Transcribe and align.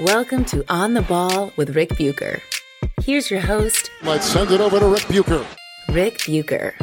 Welcome 0.00 0.44
to 0.46 0.64
On 0.68 0.92
the 0.94 1.02
Ball 1.02 1.52
with 1.56 1.76
Ric 1.76 1.96
Bucher. 1.96 2.42
Here's 3.00 3.30
your 3.30 3.38
host, 3.38 3.92
Let's 4.02 4.26
send 4.26 4.50
it 4.50 4.60
over 4.60 4.80
to 4.80 4.88
Ric 4.88 5.06
Bucher. 5.06 5.46
Ric 5.88 6.18
Bucher. 6.26 6.74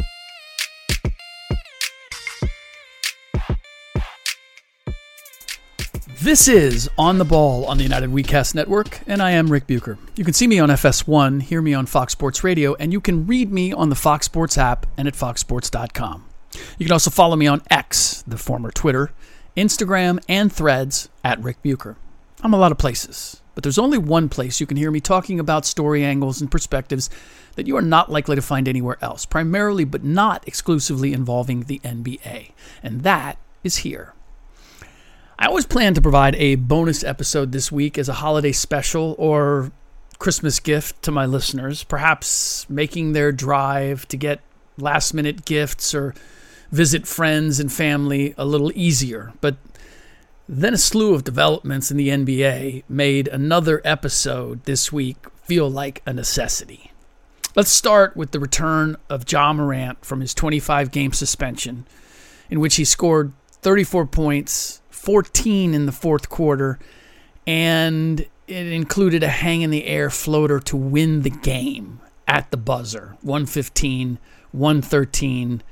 This 6.22 6.48
is 6.48 6.89
On 6.98 7.17
the 7.17 7.26
Ball 7.26 7.66
on 7.66 7.76
the 7.76 7.84
United 7.84 8.12
WeCast 8.12 8.56
Network, 8.56 9.02
and 9.06 9.22
I 9.22 9.32
am 9.32 9.52
Ric 9.52 9.67
Bucher. 9.67 9.98
You 10.16 10.23
can 10.23 10.34
see 10.34 10.48
me 10.48 10.59
on 10.59 10.70
FS1, 10.70 11.42
hear 11.42 11.62
me 11.62 11.73
on 11.73 11.88
Fox 11.88 12.14
Sports 12.14 12.45
Radio, 12.45 12.76
and 12.76 12.94
you 12.94 13.02
can 13.02 13.28
read 13.28 13.52
me 13.52 13.73
on 13.73 13.89
the 13.89 13.95
Fox 13.95 14.26
Sports 14.26 14.58
app 14.58 14.86
and 14.95 15.09
at 15.09 15.16
foxsports.com. 15.16 16.23
You 16.78 16.86
can 16.86 16.94
also 16.94 17.09
follow 17.09 17.36
me 17.36 17.48
on 17.48 17.62
X, 17.70 18.23
the 18.26 18.38
former 18.38 18.72
Twitter, 18.72 19.12
Instagram, 19.58 20.23
and 20.30 20.50
threads 20.50 21.09
at 21.26 21.44
Ric 21.44 21.62
Bucher. 21.62 21.98
I'm 22.44 22.53
a 22.53 22.58
lot 22.58 22.72
of 22.72 22.80
places, 22.80 23.39
but 23.53 23.64
there's 23.64 23.78
only 23.78 24.00
one 24.00 24.28
place 24.28 24.59
you 24.59 24.66
can 24.66 24.78
hear 24.78 24.89
me 24.89 25.00
talking 25.00 25.39
about 25.39 25.66
story 25.66 26.03
angles 26.03 26.42
and 26.42 26.50
perspectives 26.50 27.09
that 27.56 27.67
you 27.67 27.78
are 27.78 27.83
not 27.83 28.11
likely 28.11 28.36
to 28.36 28.42
find 28.42 28.67
anywhere 28.67 28.98
else, 29.02 29.25
primarily 29.25 29.83
but 29.83 30.03
not 30.03 30.48
exclusively 30.48 31.14
involving 31.14 31.61
the 31.61 31.80
NBA, 31.83 32.52
and 32.81 33.03
that 33.03 33.38
is 33.64 33.78
here. 33.78 34.14
I 35.38 35.45
always 35.48 35.66
plan 35.66 35.94
to 35.94 36.02
provide 36.02 36.36
a 36.36 36.56
bonus 36.56 37.03
episode 37.03 37.52
this 37.52 37.72
week 37.72 37.98
as 37.98 38.09
a 38.09 38.14
holiday 38.14 38.52
special 38.52 39.16
or 39.17 39.72
Christmas 40.17 40.59
gift 40.59 41.02
to 41.03 41.11
my 41.11 41.26
listeners, 41.26 41.83
perhaps 41.83 42.67
making 42.70 43.14
their 43.14 43.31
drive 43.31 44.08
to 44.09 44.17
get 44.17 44.39
last 44.78 45.14
minute 45.14 45.45
gifts 45.45 45.94
or 45.94 46.14
visit 46.72 47.08
friends 47.08 47.59
and 47.59 47.72
family 47.72 48.33
a 48.38 48.45
little 48.45 48.72
easier. 48.76 49.33
But 49.42 49.58
then 50.54 50.74
a 50.74 50.78
slew 50.78 51.14
of 51.14 51.24
developments 51.24 51.92
in 51.92 51.96
the 51.96 52.10
NBA 52.10 52.84
made 52.90 53.30
another 53.30 53.82
episode 53.86 54.62
this 54.66 54.92
week 54.92 55.16
feel 55.46 55.72
like 55.72 56.02
a 56.06 56.12
necessity. 56.12 56.92
Let's 57.56 57.70
start 57.70 58.18
with 58.18 58.32
the 58.32 58.40
return 58.42 58.98
of 59.10 59.23
Ja 59.32 59.54
Morant 59.54 60.04
from 60.04 60.20
his 60.20 60.34
25 60.34 60.92
game 60.92 61.14
suspension, 61.14 61.88
in 62.50 62.60
which 62.60 62.76
he 62.76 62.84
scored 62.84 63.32
34 63.61 64.08
points 64.08 64.82
14 64.90 65.73
in 65.73 65.86
the 65.86 65.94
fourth 65.94 66.28
quarter, 66.28 66.80
and 67.48 68.20
it 68.45 68.67
included 68.67 69.23
a 69.23 69.30
hang 69.30 69.61
in 69.61 69.70
the 69.70 69.86
air 69.86 70.10
floater 70.10 70.60
to 70.60 70.76
win 70.76 71.22
the 71.22 71.30
game 71.30 72.02
at 72.28 72.52
the 72.52 72.58
buzzer 72.58 73.16
115, 73.22 74.20
113, 74.52 75.64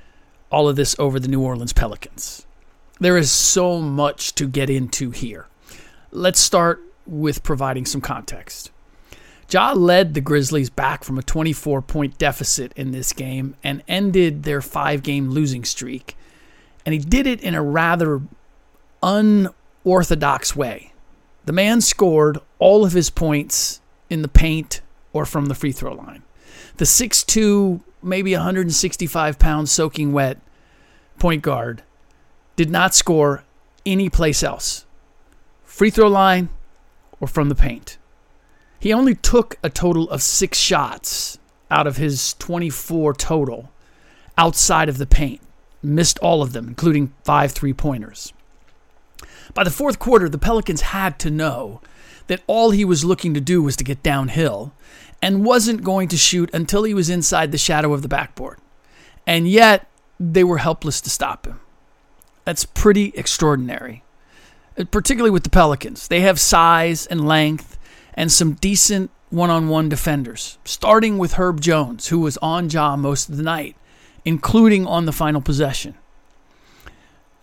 all 0.50 0.70
of 0.70 0.78
this 0.78 0.96
over 0.98 1.20
the 1.20 1.28
New 1.28 1.42
Orleans 1.42 1.74
Pelicans. 1.74 2.46
There 3.00 3.18
is 3.18 3.32
so 3.32 3.80
much 3.80 4.36
to 4.36 4.48
get 4.48 4.70
into 4.70 5.12
here. 5.12 5.48
Let's 6.12 6.40
start 6.40 6.82
with 7.06 7.44
providing 7.44 7.86
some 7.86 8.02
context. 8.02 8.72
Ja 9.50 9.72
led 9.72 10.14
the 10.14 10.22
Grizzlies 10.22 10.70
back 10.70 11.04
from 11.04 11.18
a 11.18 11.24
24 11.24 11.82
point 11.82 12.18
deficit 12.18 12.74
in 12.76 12.92
this 12.92 13.14
game 13.14 13.56
and 13.64 13.84
ended 13.88 14.44
their 14.44 14.62
five 14.62 15.02
game 15.02 15.30
losing 15.30 15.64
streak. 15.64 16.18
And 16.86 16.94
he 16.94 17.00
did 17.00 17.26
it 17.26 17.42
in 17.42 17.56
a 17.56 17.64
rather 17.64 18.22
unorthodox 19.02 20.56
way. 20.56 20.94
The 21.46 21.54
man 21.54 21.82
scored 21.82 22.38
all 22.60 22.86
of 22.86 22.92
his 22.92 23.10
points 23.10 23.82
in 24.10 24.22
the 24.22 24.28
paint 24.28 24.82
or 25.14 25.26
from 25.26 25.46
the 25.46 25.56
free 25.56 25.72
throw 25.72 25.94
line. 25.94 26.24
The 26.78 26.86
6'2, 26.86 27.82
maybe 28.04 28.34
165 28.34 29.40
pound 29.40 29.70
soaking 29.70 30.12
wet 30.12 30.40
point 31.18 31.42
guard 31.42 31.84
did 32.60 32.70
not 32.70 32.94
score 32.94 33.46
any 33.86 34.10
place 34.10 34.44
else 34.44 34.84
free 35.64 35.90
throw 35.90 36.10
line 36.10 36.50
or 37.22 37.26
from 37.26 37.48
the 37.48 37.56
paint. 37.56 37.98
He 38.82 38.92
only 38.92 39.16
took 39.16 39.58
a 39.64 39.70
total 39.70 40.10
of 40.10 40.22
six 40.22 40.58
shots 40.58 41.40
out 41.72 41.88
of 41.88 41.96
his 41.96 42.34
24 42.34 43.14
total 43.14 43.72
outside 44.38 44.90
of 44.90 44.98
the 44.98 45.06
paint, 45.06 45.40
missed 45.82 46.20
all 46.20 46.42
of 46.42 46.52
them, 46.52 46.68
including 46.68 47.14
five 47.24 47.54
three 47.54 47.72
pointers. 47.72 48.34
By 49.54 49.64
the 49.64 49.72
fourth 49.72 49.98
quarter, 49.98 50.28
the 50.28 50.38
Pelicans 50.38 50.82
had 50.82 51.18
to 51.20 51.32
know 51.32 51.80
that 52.28 52.44
all 52.46 52.72
he 52.72 52.84
was 52.84 53.06
looking 53.06 53.34
to 53.36 53.40
do 53.40 53.64
was 53.64 53.78
to 53.78 53.86
get 53.86 54.04
downhill 54.04 54.74
and 55.22 55.46
wasn't 55.46 55.86
going 55.86 56.10
to 56.10 56.18
shoot 56.18 56.54
until 56.54 56.84
he 56.84 56.94
was 56.94 57.10
inside 57.10 57.54
the 57.54 57.58
shadow 57.58 57.94
of 57.94 58.02
the 58.02 58.10
backboard. 58.10 58.58
And 59.26 59.48
yet, 59.48 59.88
they 60.20 60.44
were 60.44 60.58
helpless 60.58 61.00
to 61.00 61.10
stop 61.10 61.48
him. 61.48 61.62
That's 62.50 62.66
pretty 62.66 63.14
extraordinary, 63.14 64.02
uh, 64.76 64.86
particularly 64.86 65.30
with 65.30 65.44
the 65.44 65.52
Pelicans. 65.52 66.08
They 66.08 66.22
have 66.22 66.40
size 66.40 67.06
and 67.06 67.28
length 67.28 67.78
and 68.16 68.32
some 68.32 68.54
decent 68.54 69.12
one 69.30 69.52
on 69.52 69.70
one 69.70 69.88
defenders, 69.88 70.58
starting 70.66 71.20
with 71.20 71.34
Herb 71.34 71.62
Jones, 71.62 72.08
who 72.08 72.18
was 72.18 72.38
on 72.38 72.68
Ja 72.68 72.96
most 72.96 73.30
of 73.30 73.38
the 73.38 73.44
night, 73.44 73.76
including 74.26 74.88
on 74.88 75.06
the 75.06 75.12
final 75.12 75.42
possession. 75.42 75.94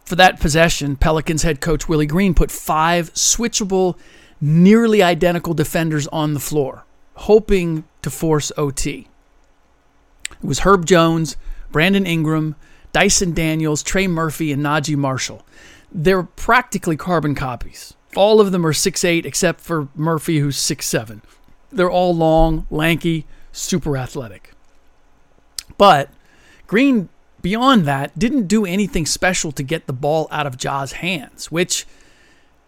For 0.05 0.17
that 0.17 0.41
possession, 0.41 0.97
Pelicans 0.97 1.45
head 1.45 1.61
coach 1.61 1.89
Willie 1.89 2.07
Green 2.07 2.35
put 2.35 2.51
five 2.51 3.15
switchable, 3.15 3.97
nearly 4.41 5.05
identical 5.05 5.55
defenders 5.55 6.09
on 6.09 6.35
the 6.35 6.41
floor, 6.41 6.85
hoping 7.15 7.85
to 8.03 8.11
force 8.11 8.51
OT. 8.57 9.07
It 10.33 10.45
was 10.45 10.65
Herb 10.65 10.85
Jones, 10.85 11.37
Brandon 11.71 12.07
Ingram, 12.07 12.57
Dyson 12.97 13.35
Daniels, 13.35 13.83
Trey 13.83 14.07
Murphy, 14.07 14.53
and 14.53 14.63
Naji 14.63 14.97
Marshall. 14.97 15.45
They're 15.93 16.23
practically 16.23 16.97
carbon 16.97 17.35
copies. 17.35 17.93
All 18.17 18.41
of 18.41 18.53
them 18.53 18.65
are 18.65 18.73
6'8, 18.73 19.27
except 19.27 19.61
for 19.61 19.89
Murphy, 19.95 20.39
who's 20.39 20.57
6'7. 20.57 21.21
They're 21.71 21.91
all 21.91 22.17
long, 22.17 22.67
lanky, 22.71 23.27
super 23.53 23.99
athletic. 23.99 24.55
But 25.77 26.09
Green, 26.67 27.11
beyond 27.43 27.85
that, 27.85 28.19
didn't 28.19 28.47
do 28.47 28.65
anything 28.65 29.05
special 29.05 29.53
to 29.53 29.63
get 29.63 29.87
the 29.87 29.93
ball 29.93 30.27
out 30.31 30.47
of 30.47 30.57
Ja's 30.57 30.93
hands, 30.93 31.53
which, 31.53 31.85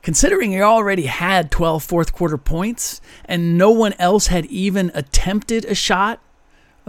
considering 0.02 0.52
he 0.52 0.60
already 0.60 1.06
had 1.06 1.50
12 1.50 1.82
fourth 1.82 2.12
quarter 2.12 2.36
points 2.36 3.00
and 3.24 3.56
no 3.56 3.70
one 3.70 3.94
else 3.94 4.26
had 4.26 4.44
even 4.44 4.90
attempted 4.92 5.64
a 5.64 5.74
shot 5.74 6.20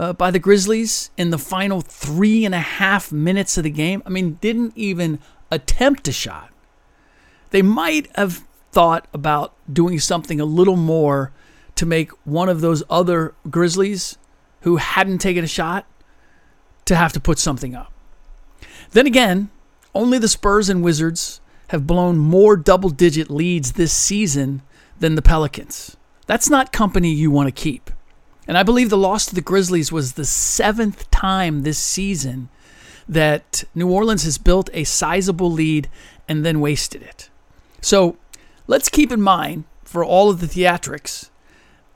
uh, 0.00 0.14
by 0.14 0.30
the 0.30 0.38
Grizzlies 0.38 1.10
in 1.18 1.28
the 1.28 1.36
final 1.36 1.82
three 1.82 2.46
and 2.46 2.54
a 2.54 2.60
half 2.60 3.12
minutes 3.12 3.58
of 3.58 3.64
the 3.64 3.70
game, 3.70 4.02
I 4.06 4.08
mean, 4.08 4.38
didn't 4.40 4.72
even 4.74 5.18
attempt 5.50 6.08
a 6.08 6.12
shot. 6.12 6.48
They 7.50 7.60
might 7.60 8.08
have 8.16 8.42
thought 8.72 9.06
about 9.12 9.52
doing 9.70 10.00
something 10.00 10.40
a 10.40 10.46
little 10.46 10.76
more 10.76 11.32
to 11.74 11.84
make 11.84 12.12
one 12.24 12.48
of 12.48 12.62
those 12.62 12.82
other 12.88 13.34
Grizzlies 13.50 14.16
who 14.62 14.76
hadn't 14.76 15.18
taken 15.18 15.44
a 15.44 15.48
shot 15.48 15.84
to 16.86 16.96
have 16.96 17.12
to 17.12 17.20
put 17.20 17.38
something 17.38 17.74
up. 17.74 17.92
Then 18.92 19.06
again, 19.06 19.50
only 19.94 20.16
the 20.16 20.28
Spurs 20.28 20.70
and 20.70 20.82
Wizards 20.82 21.42
have 21.68 21.86
blown 21.86 22.16
more 22.16 22.56
double 22.56 22.88
digit 22.88 23.28
leads 23.28 23.72
this 23.72 23.92
season 23.92 24.62
than 24.98 25.14
the 25.14 25.22
Pelicans. 25.22 25.98
That's 26.24 26.48
not 26.48 26.72
company 26.72 27.12
you 27.12 27.30
want 27.30 27.48
to 27.48 27.62
keep. 27.62 27.90
And 28.50 28.58
I 28.58 28.64
believe 28.64 28.90
the 28.90 28.98
loss 28.98 29.26
to 29.26 29.34
the 29.36 29.40
Grizzlies 29.40 29.92
was 29.92 30.14
the 30.14 30.24
seventh 30.24 31.08
time 31.12 31.62
this 31.62 31.78
season 31.78 32.48
that 33.08 33.62
New 33.76 33.88
Orleans 33.88 34.24
has 34.24 34.38
built 34.38 34.68
a 34.72 34.82
sizable 34.82 35.52
lead 35.52 35.88
and 36.28 36.44
then 36.44 36.58
wasted 36.58 37.00
it. 37.00 37.30
So 37.80 38.16
let's 38.66 38.88
keep 38.88 39.12
in 39.12 39.22
mind, 39.22 39.66
for 39.84 40.04
all 40.04 40.30
of 40.30 40.40
the 40.40 40.48
theatrics, 40.48 41.30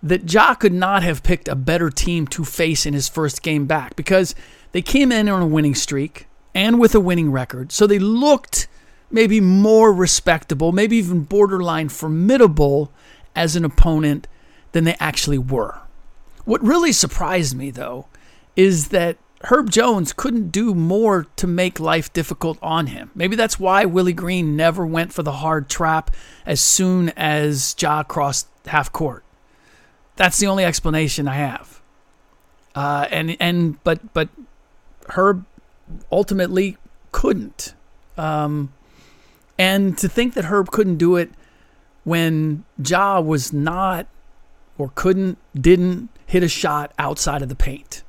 that 0.01 0.33
Ja 0.33 0.55
could 0.55 0.73
not 0.73 1.03
have 1.03 1.25
picked 1.25 1.49
a 1.49 1.57
better 1.57 1.91
team 1.91 2.25
to 2.29 2.45
face 2.45 2.87
in 2.87 2.95
his 2.95 3.09
first 3.09 3.43
game 3.43 3.67
back 3.67 3.97
because 3.97 4.37
they 4.71 4.81
came 4.81 5.11
in 5.11 5.29
on 5.29 5.43
a 5.43 5.49
winning 5.49 5.75
streak 5.75 6.29
and 6.55 6.79
with 6.79 6.95
a 6.95 7.01
winning 7.01 7.33
record. 7.33 7.73
So 7.73 7.89
they 7.89 7.99
looked 7.99 8.69
maybe 9.11 9.41
more 9.41 9.93
respectable, 9.93 10.71
maybe 10.71 10.99
even 10.99 11.25
borderline 11.25 11.89
formidable 11.89 12.93
as 13.35 13.57
an 13.57 13.65
opponent 13.65 14.29
than 14.71 14.85
they 14.85 14.95
actually 15.01 15.39
were. 15.39 15.81
What 16.45 16.63
really 16.63 16.93
surprised 16.93 17.57
me, 17.57 17.71
though, 17.71 18.07
is 18.57 18.89
that 18.89 19.17
Herb 19.45 19.71
Jones 19.71 20.13
couldn't 20.13 20.51
do 20.51 20.75
more 20.75 21.27
to 21.37 21.47
make 21.47 21.79
life 21.79 22.13
difficult 22.13 22.59
on 22.63 22.89
him. 22.89 23.11
Maybe 23.15 23.37
that's 23.37 23.59
why 23.59 23.85
Willie 23.85 24.13
Green 24.13 24.57
never 24.57 24.87
went 24.87 25.13
for 25.13 25.23
the 25.23 25.33
hard 25.33 25.69
trap 25.69 26.15
as 26.47 26.61
soon 26.61 27.11
as 27.11 27.75
Ja 27.79 28.03
crossed 28.03 28.49
half 28.67 28.91
court. 28.93 29.23
That's 30.17 30.39
the 30.39 30.47
only 30.47 30.65
explanation 30.65 31.29
I 31.29 31.35
have. 31.35 31.83
Uh, 32.75 33.07
and 33.11 33.37
and 33.39 33.83
but 33.85 34.15
but 34.15 34.29
Herb 35.11 35.45
ultimately 36.11 36.77
couldn't. 37.13 37.75
Um, 38.17 38.73
and 39.59 39.97
to 39.99 40.09
think 40.09 40.35
that 40.35 40.47
Herb 40.47 40.71
couldn't 40.71 40.97
do 40.97 41.17
it 41.17 41.31
when 42.05 42.65
Ja 42.85 43.21
was 43.21 43.53
not 43.53 44.07
or 44.79 44.91
couldn't, 44.95 45.39
didn't 45.55 46.09
hit 46.35 46.43
a 46.43 46.49
shot 46.49 46.93
outside 46.99 47.43
of 47.43 47.49
the 47.49 47.55
paint. 47.55 48.03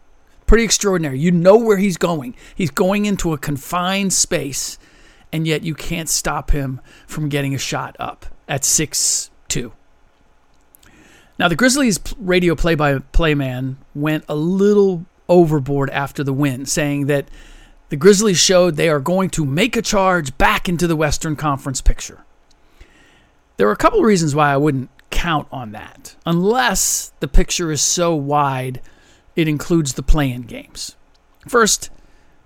Pretty 0.47 0.63
extraordinary. 0.63 1.19
You 1.19 1.29
know 1.29 1.57
where 1.57 1.77
he's 1.77 1.95
going. 1.95 2.35
He's 2.55 2.71
going 2.71 3.05
into 3.05 3.33
a 3.33 3.37
confined 3.37 4.13
space, 4.13 4.79
and 5.31 5.45
yet 5.45 5.61
you 5.61 5.75
can't 5.75 6.09
stop 6.09 6.49
him 6.49 6.81
from 7.05 7.29
getting 7.29 7.53
a 7.53 7.59
shot 7.59 7.95
up 7.99 8.25
at 8.47 8.65
6 8.65 9.29
2. 9.47 9.71
Now, 11.37 11.47
the 11.47 11.55
Grizzlies 11.55 11.99
radio 12.17 12.55
play 12.55 12.73
by 12.73 12.97
play 12.97 13.35
man 13.35 13.77
went 13.93 14.25
a 14.27 14.35
little 14.35 15.05
overboard 15.29 15.91
after 15.91 16.23
the 16.23 16.33
win, 16.33 16.65
saying 16.65 17.05
that 17.05 17.27
the 17.89 17.95
Grizzlies 17.95 18.39
showed 18.39 18.75
they 18.75 18.89
are 18.89 18.99
going 18.99 19.29
to 19.31 19.45
make 19.45 19.77
a 19.77 19.83
charge 19.83 20.35
back 20.39 20.67
into 20.67 20.87
the 20.87 20.95
Western 20.95 21.35
Conference 21.35 21.79
picture. 21.79 22.25
There 23.57 23.67
are 23.67 23.71
a 23.71 23.77
couple 23.77 23.99
of 23.99 24.05
reasons 24.05 24.33
why 24.33 24.51
I 24.51 24.57
wouldn't 24.57 24.89
count 25.15 25.47
on 25.51 25.71
that, 25.71 26.15
unless 26.25 27.13
the 27.21 27.27
picture 27.27 27.71
is 27.71 27.81
so 27.81 28.13
wide 28.13 28.81
it 29.35 29.47
includes 29.47 29.93
the 29.93 30.03
play 30.03 30.29
in 30.29 30.43
games. 30.43 30.95
First, 31.47 31.89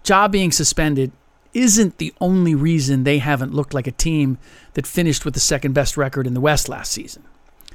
Ja 0.07 0.27
being 0.27 0.51
suspended 0.51 1.11
isn't 1.53 1.97
the 1.97 2.13
only 2.21 2.53
reason 2.55 3.03
they 3.03 3.17
haven't 3.17 3.53
looked 3.53 3.73
like 3.73 3.87
a 3.87 3.91
team 3.91 4.37
that 4.75 4.87
finished 4.87 5.25
with 5.25 5.33
the 5.33 5.39
second 5.39 5.73
best 5.73 5.97
record 5.97 6.27
in 6.27 6.35
the 6.35 6.41
West 6.41 6.69
last 6.69 6.91
season. 6.91 7.23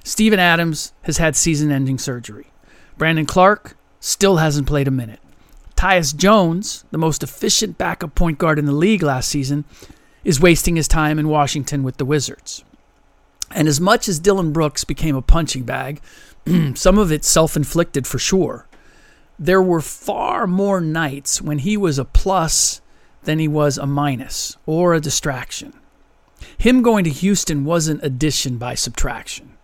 Steven 0.04 0.38
Adams 0.38 0.92
has 1.02 1.18
had 1.18 1.34
season 1.34 1.72
ending 1.72 1.98
surgery. 1.98 2.46
Brandon 2.96 3.26
Clarke 3.26 3.76
still 3.98 4.36
hasn't 4.36 4.68
played 4.68 4.86
a 4.86 4.92
minute. 4.92 5.20
Tyus 5.76 6.14
Jones, 6.14 6.84
the 6.92 6.98
most 6.98 7.22
efficient 7.22 7.78
backup 7.78 8.14
point 8.14 8.38
guard 8.38 8.58
in 8.58 8.66
the 8.66 8.72
league 8.72 9.02
last 9.02 9.28
season, 9.28 9.64
is 10.22 10.40
wasting 10.40 10.76
his 10.76 10.86
time 10.86 11.18
in 11.18 11.28
Washington 11.28 11.82
with 11.82 11.96
the 11.96 12.04
Wizards. 12.04 12.64
And 13.50 13.68
as 13.68 13.80
much 13.80 14.08
as 14.08 14.18
Dillon 14.18 14.52
Brooks 14.52 14.84
became 14.84 15.16
a 15.16 15.22
punching 15.22 15.64
bag, 15.64 16.00
some 16.74 16.98
of 16.98 17.12
it 17.12 17.24
self 17.24 17.56
inflicted 17.56 18.06
for 18.06 18.18
sure, 18.18 18.66
there 19.38 19.62
were 19.62 19.80
far 19.80 20.46
more 20.46 20.80
nights 20.80 21.42
when 21.42 21.58
he 21.58 21.76
was 21.76 21.98
a 21.98 22.04
plus 22.04 22.80
than 23.22 23.38
he 23.38 23.48
was 23.48 23.78
a 23.78 23.86
minus 23.86 24.56
or 24.66 24.94
a 24.94 25.00
distraction. 25.00 25.72
Him 26.58 26.82
going 26.82 27.04
to 27.04 27.10
Houston 27.10 27.64
wasn't 27.64 28.04
addition 28.04 28.58
by 28.58 28.74
subtraction. 28.74 29.56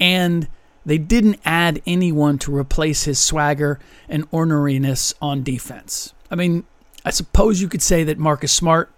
And 0.00 0.48
they 0.84 0.98
didn't 0.98 1.40
add 1.44 1.80
anyone 1.86 2.38
to 2.38 2.54
replace 2.54 3.04
his 3.04 3.18
swagger 3.18 3.78
and 4.08 4.30
orneriness 4.30 5.14
on 5.22 5.42
defense. 5.42 6.12
I 6.30 6.34
mean, 6.34 6.64
I 7.04 7.10
suppose 7.10 7.60
you 7.60 7.68
could 7.68 7.82
say 7.82 8.04
that 8.04 8.18
Marcus 8.18 8.52
Smart 8.52 8.90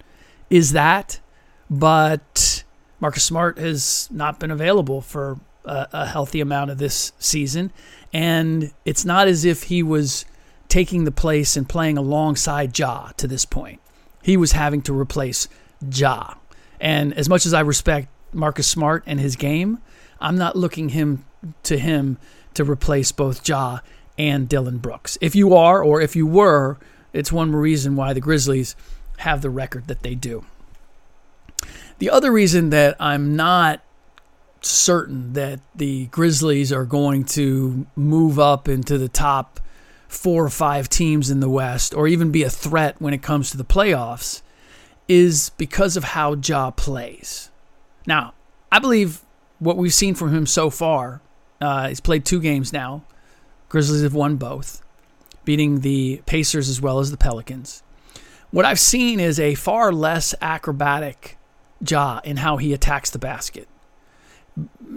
is 0.51 0.73
that, 0.73 1.21
but 1.69 2.65
Marcus 3.01 3.25
Smart 3.25 3.59
has 3.59 4.09
not 4.11 4.41
been 4.41 4.51
available 4.51 5.01
for 5.01 5.39
a, 5.65 5.89
a 5.93 6.07
healthy 6.07 6.41
amount 6.41 6.71
of 6.71 6.79
this 6.79 7.13
season. 7.19 7.73
And 8.13 8.73
it's 8.85 9.05
not 9.05 9.29
as 9.29 9.45
if 9.45 9.65
he 9.65 9.83
was 9.83 10.25
taking 10.69 11.05
the 11.05 11.13
place 11.13 11.57
and 11.57 11.69
playing 11.69 11.99
alongside 11.99 12.77
Ja 12.79 13.11
to 13.17 13.27
this 13.27 13.45
point. 13.45 13.81
He 14.23 14.37
was 14.37 14.53
having 14.53 14.83
to 14.83 14.99
replace 14.99 15.49
Ja. 15.93 16.35
And 16.81 17.15
as 17.15 17.29
much 17.29 17.47
as 17.47 17.55
I 17.55 17.61
respect 17.61 18.09
Marcus 18.33 18.67
Smart 18.67 19.05
and 19.07 19.21
his 19.21 19.37
game, 19.37 19.79
I'm 20.21 20.37
not 20.37 20.57
looking 20.57 20.91
him 20.91 21.25
to 21.65 21.79
him 21.79 22.19
to 22.55 22.65
replace 22.65 23.13
both 23.13 23.47
Ja 23.47 23.81
and 24.19 24.49
Dillon 24.49 24.79
Brooks. 24.79 25.19
If 25.21 25.35
you 25.35 25.55
are, 25.55 25.83
or 25.83 26.01
if 26.01 26.17
you 26.17 26.27
were, 26.27 26.79
it's 27.13 27.31
one 27.31 27.55
reason 27.55 27.97
why 27.97 28.13
the 28.13 28.21
Grizzlies 28.21 28.75
have 29.19 29.43
the 29.43 29.51
record 29.51 29.87
that 29.89 30.03
they 30.03 30.15
do. 30.15 30.45
The 31.99 32.11
other 32.11 32.31
reason 32.31 32.71
that 32.71 32.97
I'm 33.01 33.37
not 33.37 33.83
certain 34.61 35.33
that 35.35 35.61
the 35.75 36.07
Grizzlies 36.07 36.73
are 36.73 36.85
going 36.85 37.25
to 37.25 37.87
move 37.97 38.39
up 38.39 38.69
into 38.69 38.99
the 38.99 39.09
top 39.09 39.61
four 40.09 40.45
or 40.45 40.51
five 40.51 40.89
teams 40.89 41.31
in 41.31 41.41
the 41.41 41.49
West, 41.49 41.95
or 41.95 42.07
even 42.07 42.31
be 42.31 42.43
a 42.43 42.51
threat 42.51 43.01
when 43.01 43.15
it 43.15 43.23
comes 43.23 43.51
to 43.51 43.57
the 43.57 43.65
playoffs, 43.65 44.43
is 45.09 45.51
because 45.57 45.97
of 45.97 46.05
how 46.05 46.35
Ja 46.35 46.71
plays. 46.71 47.51
Now, 48.07 48.35
I 48.71 48.79
believe 48.79 49.23
what 49.59 49.77
we've 49.77 49.95
seen 49.95 50.15
from 50.15 50.35
him 50.35 50.47
so 50.47 50.71
far, 50.71 51.21
uh, 51.61 51.89
he's 51.89 52.01
played 52.01 52.25
two 52.25 52.41
games 52.41 52.73
now. 52.73 53.05
Grizzlies 53.69 54.03
have 54.03 54.15
won 54.15 54.37
both, 54.37 54.83
beating 55.45 55.81
the 55.81 56.23
Pacers 56.27 56.69
as 56.69 56.81
well 56.81 56.99
as 56.99 57.11
the 57.11 57.17
Pelicans. 57.17 57.83
What 58.51 58.65
I've 58.65 58.81
seen 58.81 59.19
is 59.19 59.41
a 59.41 59.55
far 59.55 59.93
less 59.93 60.35
acrobatic 60.41 61.37
Ja 61.87 62.21
in 62.25 62.39
how 62.39 62.57
he 62.57 62.73
attacks 62.73 63.11
the 63.11 63.19
basket. 63.19 63.69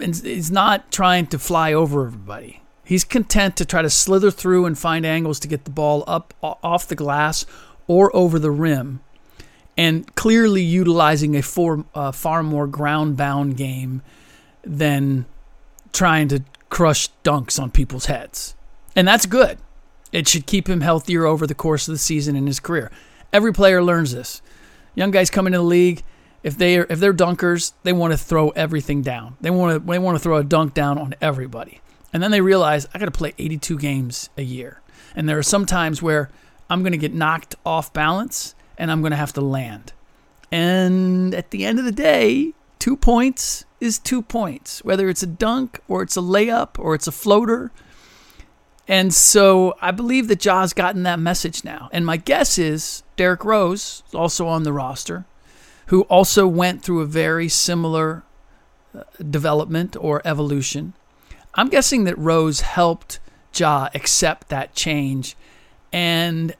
He's 0.00 0.50
not 0.50 0.90
trying 0.90 1.26
to 1.26 1.38
fly 1.38 1.72
over 1.72 2.06
everybody. 2.06 2.62
He's 2.84 3.04
content 3.04 3.56
to 3.56 3.64
try 3.64 3.82
to 3.82 3.90
slither 3.90 4.30
through 4.30 4.66
and 4.66 4.78
find 4.78 5.04
angles 5.06 5.38
to 5.40 5.48
get 5.48 5.64
the 5.64 5.70
ball 5.70 6.02
up 6.06 6.34
off 6.42 6.88
the 6.88 6.96
glass 6.96 7.46
or 7.86 8.14
over 8.16 8.38
the 8.38 8.50
rim, 8.50 9.00
and 9.76 10.14
clearly 10.14 10.62
utilizing 10.62 11.36
a 11.36 11.42
uh, 11.94 12.12
far 12.12 12.42
more 12.42 12.66
ground 12.66 13.16
bound 13.16 13.56
game 13.56 14.02
than 14.62 15.26
trying 15.92 16.28
to 16.28 16.42
crush 16.68 17.08
dunks 17.24 17.60
on 17.60 17.70
people's 17.70 18.06
heads. 18.06 18.54
And 18.96 19.06
that's 19.06 19.26
good. 19.26 19.58
It 20.12 20.26
should 20.26 20.46
keep 20.46 20.68
him 20.68 20.80
healthier 20.80 21.24
over 21.24 21.46
the 21.46 21.54
course 21.54 21.86
of 21.86 21.92
the 21.92 21.98
season 21.98 22.34
in 22.34 22.46
his 22.46 22.60
career. 22.60 22.90
Every 23.32 23.52
player 23.52 23.82
learns 23.82 24.12
this. 24.12 24.42
Young 24.94 25.10
guys 25.12 25.30
come 25.30 25.46
into 25.46 25.58
the 25.58 25.64
league, 25.64 26.02
if 26.42 26.56
they 26.56 26.78
are, 26.78 26.86
if 26.88 27.00
they're 27.00 27.12
dunkers, 27.12 27.72
they 27.82 27.92
want 27.92 28.12
to 28.12 28.18
throw 28.18 28.50
everything 28.50 29.02
down. 29.02 29.36
They 29.40 29.50
want 29.50 29.74
to 29.74 29.90
they 29.90 29.98
want 29.98 30.16
to 30.16 30.22
throw 30.22 30.36
a 30.36 30.44
dunk 30.44 30.74
down 30.74 30.98
on 30.98 31.14
everybody. 31.20 31.80
And 32.12 32.22
then 32.22 32.30
they 32.30 32.40
realize 32.40 32.88
I 32.92 32.98
got 32.98 33.04
to 33.06 33.10
play 33.10 33.34
82 33.38 33.78
games 33.78 34.30
a 34.36 34.42
year. 34.42 34.80
And 35.14 35.28
there 35.28 35.38
are 35.38 35.42
some 35.42 35.66
times 35.66 36.02
where 36.02 36.30
I'm 36.68 36.82
going 36.82 36.92
to 36.92 36.98
get 36.98 37.14
knocked 37.14 37.56
off 37.64 37.92
balance 37.92 38.54
and 38.78 38.90
I'm 38.90 39.00
going 39.00 39.12
to 39.12 39.16
have 39.16 39.32
to 39.34 39.40
land. 39.40 39.92
And 40.50 41.34
at 41.34 41.50
the 41.50 41.64
end 41.64 41.78
of 41.78 41.84
the 41.84 41.92
day, 41.92 42.54
two 42.78 42.96
points 42.96 43.64
is 43.80 43.98
two 43.98 44.22
points, 44.22 44.84
whether 44.84 45.08
it's 45.08 45.22
a 45.22 45.26
dunk 45.26 45.80
or 45.88 46.02
it's 46.02 46.16
a 46.16 46.20
layup 46.20 46.78
or 46.78 46.94
it's 46.94 47.06
a 47.06 47.12
floater. 47.12 47.70
And 48.88 49.14
so 49.14 49.74
I 49.80 49.92
believe 49.92 50.26
that 50.28 50.40
Ja's 50.40 50.72
gotten 50.72 51.04
that 51.04 51.20
message 51.20 51.64
now. 51.64 51.88
And 51.92 52.04
my 52.04 52.16
guess 52.16 52.58
is 52.58 53.04
Derrick 53.16 53.44
Rose, 53.44 54.02
is 54.08 54.14
also 54.14 54.48
on 54.48 54.64
the 54.64 54.72
roster, 54.72 55.26
who 55.90 56.02
also 56.02 56.46
went 56.46 56.84
through 56.84 57.00
a 57.00 57.06
very 57.06 57.48
similar 57.48 58.22
uh, 58.94 59.02
development 59.28 59.96
or 59.98 60.22
evolution. 60.24 60.92
I'm 61.56 61.68
guessing 61.68 62.04
that 62.04 62.16
Rose 62.16 62.60
helped 62.60 63.18
Ja 63.52 63.88
accept 63.92 64.50
that 64.50 64.72
change 64.76 65.36
and 65.92 66.54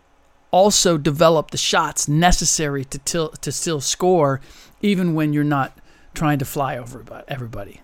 also 0.50 0.98
develop 0.98 1.52
the 1.52 1.56
shots 1.56 2.08
necessary 2.08 2.84
to, 2.86 3.30
to 3.40 3.52
still 3.52 3.80
score, 3.80 4.40
even 4.82 5.14
when 5.14 5.32
you're 5.32 5.44
not 5.44 5.78
trying 6.12 6.40
to 6.40 6.44
fly 6.44 6.76
over 6.76 7.04
everybody. 7.28 7.82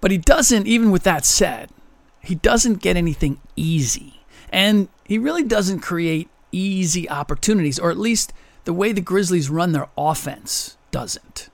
But 0.00 0.10
he 0.10 0.18
doesn't, 0.18 0.66
even 0.66 0.90
with 0.90 1.04
that 1.04 1.24
said, 1.24 1.70
he 2.20 2.34
doesn't 2.34 2.82
get 2.82 2.96
anything 2.96 3.40
easy. 3.54 4.24
And 4.50 4.88
he 5.04 5.18
really 5.18 5.44
doesn't 5.44 5.78
create 5.78 6.28
easy 6.50 7.08
opportunities, 7.08 7.78
or 7.78 7.92
at 7.92 7.96
least 7.96 8.32
the 8.64 8.72
way 8.72 8.92
the 8.92 9.00
Grizzlies 9.00 9.50
run 9.50 9.72
their 9.72 9.88
offense 9.96 10.76
doesn't. 10.90 11.48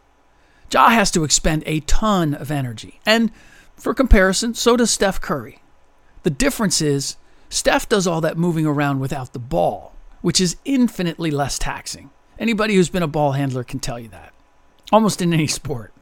Ja 0.73 0.89
has 0.89 1.11
to 1.13 1.25
expend 1.25 1.63
a 1.65 1.81
ton 1.81 2.35
of 2.35 2.51
energy. 2.51 3.01
And 3.07 3.31
for 3.77 3.95
comparison, 3.95 4.55
so 4.55 4.77
does 4.77 4.91
Steph 4.91 5.21
Curry. 5.21 5.61
The 6.23 6.31
difference 6.31 6.83
is 6.83 7.17
Steph 7.49 7.89
does 7.89 8.07
all 8.07 8.21
that 8.21 8.37
moving 8.37 8.67
around 8.67 9.01
without 9.01 9.33
the 9.33 9.39
ball, 9.39 9.95
which 10.21 10.41
is 10.41 10.57
infinitely 10.65 11.31
less 11.31 11.59
taxing. 11.59 12.11
Anybody 12.39 12.75
who's 12.75 12.91
been 12.91 13.03
a 13.03 13.09
ball 13.09 13.33
handler 13.33 13.65
can 13.65 13.81
tell 13.81 13.99
you 13.99 14.09
that 14.09 14.33
almost 14.93 15.21
in 15.23 15.33
any 15.33 15.47
sport. 15.47 15.93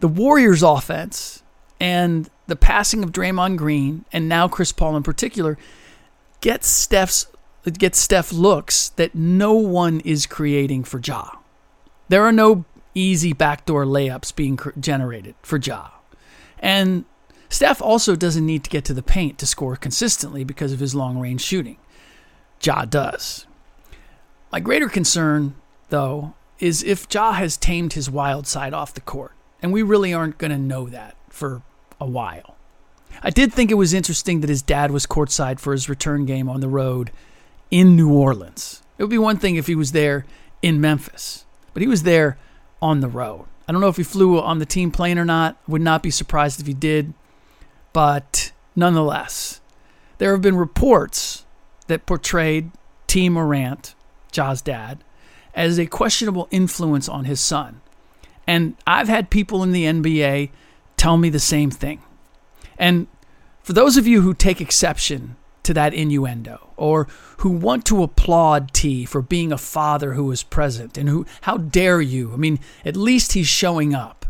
the 0.00 0.08
Warriors 0.08 0.62
offense 0.62 1.42
and 1.80 2.28
the 2.46 2.56
passing 2.56 3.02
of 3.02 3.12
Draymond 3.12 3.56
Green 3.56 4.04
and 4.12 4.28
now 4.28 4.48
Chris 4.48 4.72
Paul 4.72 4.96
in 4.96 5.02
particular 5.02 5.56
gets 6.40 6.68
Steph's 6.68 7.26
gets 7.78 7.98
Steph 7.98 8.32
looks 8.32 8.90
that 8.90 9.14
no 9.14 9.54
one 9.54 10.00
is 10.00 10.26
creating 10.26 10.84
for 10.84 11.00
Ja. 11.02 11.30
There 12.08 12.22
are 12.22 12.32
no 12.32 12.64
easy 12.94 13.32
backdoor 13.32 13.84
layups 13.84 14.34
being 14.34 14.58
generated 14.78 15.34
for 15.42 15.58
Ja. 15.58 15.88
And 16.58 17.04
Steph 17.48 17.80
also 17.80 18.16
doesn't 18.16 18.44
need 18.44 18.64
to 18.64 18.70
get 18.70 18.84
to 18.84 18.94
the 18.94 19.02
paint 19.02 19.38
to 19.38 19.46
score 19.46 19.76
consistently 19.76 20.44
because 20.44 20.72
of 20.72 20.80
his 20.80 20.94
long 20.94 21.18
range 21.18 21.40
shooting. 21.40 21.78
Ja 22.62 22.84
does. 22.84 23.46
My 24.52 24.60
greater 24.60 24.88
concern, 24.88 25.54
though, 25.88 26.34
is 26.58 26.82
if 26.82 27.06
Ja 27.12 27.32
has 27.32 27.56
tamed 27.56 27.94
his 27.94 28.10
wild 28.10 28.46
side 28.46 28.74
off 28.74 28.94
the 28.94 29.00
court. 29.00 29.32
And 29.62 29.72
we 29.72 29.82
really 29.82 30.12
aren't 30.12 30.38
going 30.38 30.50
to 30.50 30.58
know 30.58 30.88
that 30.88 31.16
for 31.30 31.62
a 32.00 32.06
while. 32.06 32.56
I 33.22 33.30
did 33.30 33.52
think 33.52 33.70
it 33.70 33.74
was 33.74 33.94
interesting 33.94 34.40
that 34.40 34.50
his 34.50 34.62
dad 34.62 34.90
was 34.90 35.06
courtside 35.06 35.58
for 35.58 35.72
his 35.72 35.88
return 35.88 36.26
game 36.26 36.48
on 36.48 36.60
the 36.60 36.68
road 36.68 37.10
in 37.70 37.96
New 37.96 38.12
Orleans. 38.12 38.82
It 38.98 39.02
would 39.02 39.10
be 39.10 39.18
one 39.18 39.38
thing 39.38 39.56
if 39.56 39.66
he 39.66 39.74
was 39.74 39.92
there 39.92 40.24
in 40.62 40.80
Memphis, 40.80 41.44
but 41.72 41.82
he 41.82 41.88
was 41.88 42.04
there 42.04 42.38
on 42.80 43.00
the 43.00 43.08
road. 43.08 43.46
I 43.66 43.72
don't 43.72 43.80
know 43.80 43.88
if 43.88 43.96
he 43.96 44.02
flew 44.02 44.40
on 44.40 44.58
the 44.58 44.66
team 44.66 44.90
plane 44.90 45.18
or 45.18 45.24
not. 45.24 45.56
Would 45.66 45.82
not 45.82 46.02
be 46.02 46.10
surprised 46.10 46.60
if 46.60 46.66
he 46.66 46.74
did. 46.74 47.14
But 47.92 48.52
nonetheless, 48.76 49.60
there 50.18 50.32
have 50.32 50.42
been 50.42 50.56
reports 50.56 51.44
that 51.86 52.06
portrayed 52.06 52.70
Tee 53.06 53.28
Morant, 53.28 53.94
Ja's 54.32 54.60
dad, 54.60 55.02
as 55.54 55.78
a 55.78 55.86
questionable 55.86 56.48
influence 56.50 57.08
on 57.08 57.24
his 57.24 57.40
son. 57.40 57.80
And 58.46 58.76
I've 58.86 59.08
had 59.08 59.30
people 59.30 59.62
in 59.62 59.72
the 59.72 59.84
NBA 59.84 60.50
tell 60.96 61.16
me 61.16 61.30
the 61.30 61.40
same 61.40 61.70
thing. 61.70 62.02
And 62.78 63.06
for 63.62 63.72
those 63.72 63.96
of 63.96 64.06
you 64.06 64.20
who 64.20 64.34
take 64.34 64.60
exception 64.60 65.36
to 65.64 65.74
that 65.74 65.94
innuendo 65.94 66.70
or 66.76 67.08
who 67.38 67.50
want 67.50 67.84
to 67.86 68.02
applaud 68.02 68.72
Tee 68.72 69.04
for 69.04 69.22
being 69.22 69.52
a 69.52 69.58
father 69.58 70.14
who 70.14 70.30
is 70.30 70.42
present 70.42 70.96
and 70.96 71.08
who, 71.08 71.26
how 71.42 71.56
dare 71.56 72.00
you? 72.00 72.32
I 72.32 72.36
mean, 72.36 72.58
at 72.84 72.96
least 72.96 73.32
he's 73.32 73.46
showing 73.46 73.94
up. 73.94 74.26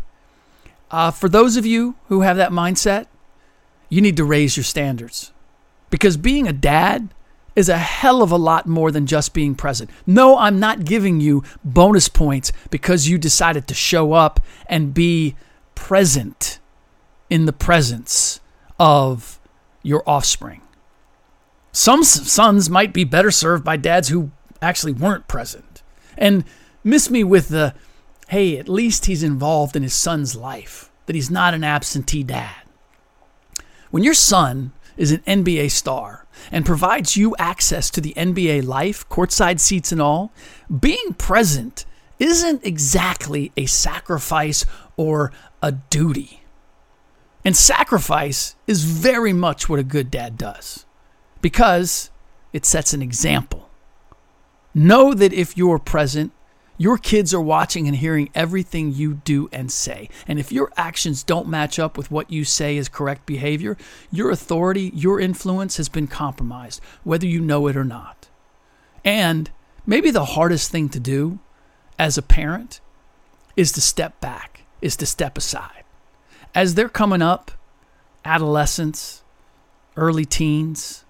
Uh, 0.91 1.11
for 1.11 1.27
those 1.27 1.57
of 1.57 1.65
you 1.65 1.95
who 2.07 2.21
have 2.21 2.37
that 2.37 2.51
mindset, 2.51 3.07
you 3.89 4.01
need 4.01 4.17
to 4.17 4.25
raise 4.25 4.57
your 4.57 4.63
standards 4.63 5.31
because 5.89 6.17
being 6.17 6.47
a 6.47 6.53
dad 6.53 7.13
is 7.55 7.69
a 7.69 7.77
hell 7.77 8.21
of 8.21 8.31
a 8.31 8.37
lot 8.37 8.67
more 8.67 8.91
than 8.91 9.05
just 9.05 9.33
being 9.33 9.55
present. 9.55 9.89
No, 10.05 10.37
I'm 10.37 10.59
not 10.59 10.85
giving 10.85 11.21
you 11.21 11.43
bonus 11.63 12.09
points 12.09 12.51
because 12.69 13.07
you 13.07 13.17
decided 13.17 13.67
to 13.67 13.73
show 13.73 14.13
up 14.13 14.41
and 14.67 14.93
be 14.93 15.35
present 15.73 16.59
in 17.29 17.45
the 17.45 17.53
presence 17.53 18.41
of 18.77 19.39
your 19.83 20.03
offspring. 20.05 20.61
Some 21.75 22.05
sons 22.05 22.69
might 22.69 22.93
be 22.93 23.03
better 23.03 23.31
served 23.31 23.65
by 23.65 23.75
dads 23.75 24.07
who 24.07 24.31
actually 24.61 24.93
weren't 24.93 25.27
present. 25.27 25.83
And 26.17 26.45
miss 26.85 27.09
me 27.09 27.21
with 27.21 27.49
the, 27.49 27.75
hey, 28.29 28.57
at 28.57 28.69
least 28.69 29.07
he's 29.07 29.23
involved 29.23 29.75
in 29.75 29.83
his 29.83 29.93
son's 29.93 30.37
life, 30.37 30.89
that 31.05 31.17
he's 31.17 31.29
not 31.29 31.53
an 31.53 31.65
absentee 31.65 32.23
dad. 32.23 32.61
When 33.91 34.05
your 34.05 34.13
son 34.13 34.71
is 34.95 35.11
an 35.11 35.19
NBA 35.27 35.69
star 35.69 36.25
and 36.49 36.65
provides 36.65 37.17
you 37.17 37.35
access 37.37 37.89
to 37.89 37.99
the 37.99 38.13
NBA 38.13 38.65
life, 38.65 39.07
courtside 39.09 39.59
seats 39.59 39.91
and 39.91 40.01
all, 40.01 40.31
being 40.79 41.13
present 41.17 41.85
isn't 42.19 42.65
exactly 42.65 43.51
a 43.57 43.65
sacrifice 43.65 44.65
or 44.95 45.33
a 45.61 45.73
duty. 45.73 46.45
And 47.43 47.53
sacrifice 47.53 48.55
is 48.65 48.85
very 48.85 49.33
much 49.33 49.67
what 49.67 49.79
a 49.79 49.83
good 49.83 50.09
dad 50.09 50.37
does 50.37 50.85
because 51.45 52.09
it 52.53 52.65
sets 52.65 52.91
an 52.91 53.03
example. 53.03 53.69
Know 54.73 55.13
that 55.13 55.31
if 55.31 55.55
you're 55.55 55.77
present, 55.77 56.31
your 56.75 56.97
kids 56.97 57.35
are 57.35 57.39
watching 57.39 57.87
and 57.87 57.97
hearing 57.97 58.31
everything 58.33 58.91
you 58.91 59.21
do 59.23 59.47
and 59.51 59.71
say. 59.71 60.09
And 60.27 60.39
if 60.39 60.51
your 60.51 60.73
actions 60.75 61.21
don't 61.21 61.47
match 61.47 61.77
up 61.77 61.99
with 61.99 62.09
what 62.09 62.31
you 62.31 62.45
say 62.45 62.77
is 62.77 62.89
correct 62.89 63.27
behavior, 63.27 63.77
your 64.11 64.31
authority, 64.31 64.91
your 64.95 65.19
influence 65.19 65.77
has 65.77 65.87
been 65.87 66.07
compromised, 66.07 66.81
whether 67.03 67.27
you 67.27 67.41
know 67.41 67.67
it 67.67 67.77
or 67.77 67.85
not. 67.85 68.27
And 69.03 69.51
maybe 69.85 70.09
the 70.09 70.25
hardest 70.25 70.71
thing 70.71 70.89
to 70.89 70.99
do 70.99 71.37
as 71.99 72.17
a 72.17 72.23
parent 72.23 72.81
is 73.55 73.71
to 73.73 73.81
step 73.81 74.19
back, 74.19 74.61
is 74.81 74.95
to 74.95 75.05
step 75.05 75.37
aside. 75.37 75.83
As 76.55 76.73
they're 76.73 76.89
coming 76.89 77.21
up, 77.21 77.51
adolescence, 78.25 79.21
early 79.95 80.25
teens, 80.25 81.04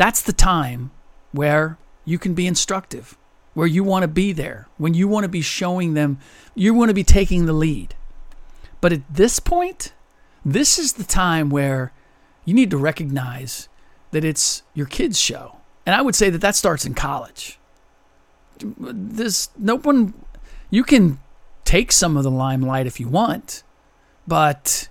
that's 0.00 0.22
the 0.22 0.32
time 0.32 0.90
where 1.32 1.78
you 2.04 2.18
can 2.18 2.34
be 2.34 2.46
instructive 2.46 3.16
where 3.54 3.66
you 3.66 3.82
want 3.82 4.02
to 4.02 4.08
be 4.08 4.32
there, 4.32 4.68
when 4.78 4.94
you 4.94 5.08
want 5.08 5.24
to 5.24 5.28
be 5.28 5.40
showing 5.40 5.94
them, 5.94 6.18
you 6.54 6.72
want 6.72 6.88
to 6.88 6.94
be 6.94 7.04
taking 7.04 7.46
the 7.46 7.52
lead. 7.52 7.94
But 8.80 8.92
at 8.92 9.02
this 9.12 9.40
point, 9.40 9.92
this 10.44 10.78
is 10.78 10.94
the 10.94 11.04
time 11.04 11.50
where 11.50 11.92
you 12.44 12.54
need 12.54 12.70
to 12.70 12.78
recognize 12.78 13.68
that 14.12 14.24
it's 14.24 14.62
your 14.74 14.86
kid's 14.86 15.20
show. 15.20 15.56
And 15.84 15.94
I 15.94 16.02
would 16.02 16.14
say 16.14 16.30
that 16.30 16.40
that 16.40 16.56
starts 16.56 16.86
in 16.86 16.94
college. 16.94 17.58
This 18.58 19.48
no 19.58 19.78
one 19.78 20.12
you 20.68 20.84
can 20.84 21.18
take 21.64 21.90
some 21.92 22.16
of 22.16 22.24
the 22.24 22.30
limelight 22.30 22.86
if 22.86 23.00
you 23.00 23.08
want, 23.08 23.62
but 24.26 24.88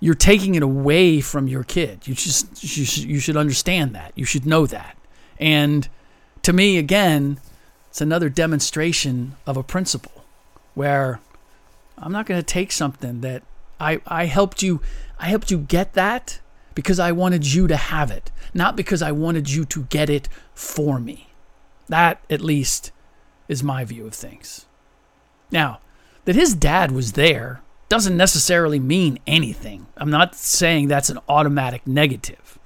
you're 0.00 0.14
taking 0.14 0.54
it 0.54 0.62
away 0.62 1.20
from 1.20 1.48
your 1.48 1.64
kid. 1.64 2.06
You 2.06 2.14
just 2.14 2.62
you 2.62 2.84
should, 2.84 3.04
you 3.04 3.18
should 3.18 3.36
understand 3.36 3.94
that. 3.94 4.12
You 4.14 4.24
should 4.24 4.46
know 4.46 4.66
that. 4.66 4.96
And 5.38 5.88
to 6.42 6.52
me, 6.52 6.78
again, 6.78 7.40
it's 7.88 8.00
another 8.00 8.28
demonstration 8.28 9.36
of 9.46 9.56
a 9.56 9.62
principle 9.62 10.24
where 10.74 11.20
I'm 11.96 12.12
not 12.12 12.26
going 12.26 12.40
to 12.40 12.46
take 12.46 12.70
something 12.70 13.20
that 13.22 13.42
I, 13.80 14.00
I 14.06 14.26
helped 14.26 14.62
you 14.62 14.80
I 15.18 15.26
helped 15.26 15.50
you 15.50 15.58
get 15.58 15.94
that 15.94 16.40
because 16.74 17.00
I 17.00 17.10
wanted 17.10 17.52
you 17.52 17.66
to 17.66 17.76
have 17.76 18.10
it, 18.10 18.30
not 18.54 18.76
because 18.76 19.02
I 19.02 19.10
wanted 19.10 19.50
you 19.50 19.64
to 19.64 19.82
get 19.84 20.08
it 20.08 20.28
for 20.54 21.00
me. 21.00 21.30
That 21.88 22.20
at 22.30 22.40
least 22.40 22.92
is 23.48 23.64
my 23.64 23.84
view 23.84 24.06
of 24.06 24.14
things. 24.14 24.66
Now, 25.50 25.80
that 26.24 26.36
his 26.36 26.54
dad 26.54 26.92
was 26.92 27.12
there 27.12 27.62
doesn't 27.88 28.16
necessarily 28.16 28.78
mean 28.78 29.18
anything. 29.26 29.86
I'm 29.96 30.10
not 30.10 30.34
saying 30.34 30.88
that's 30.88 31.10
an 31.10 31.18
automatic 31.28 31.86
negative. 31.86 32.58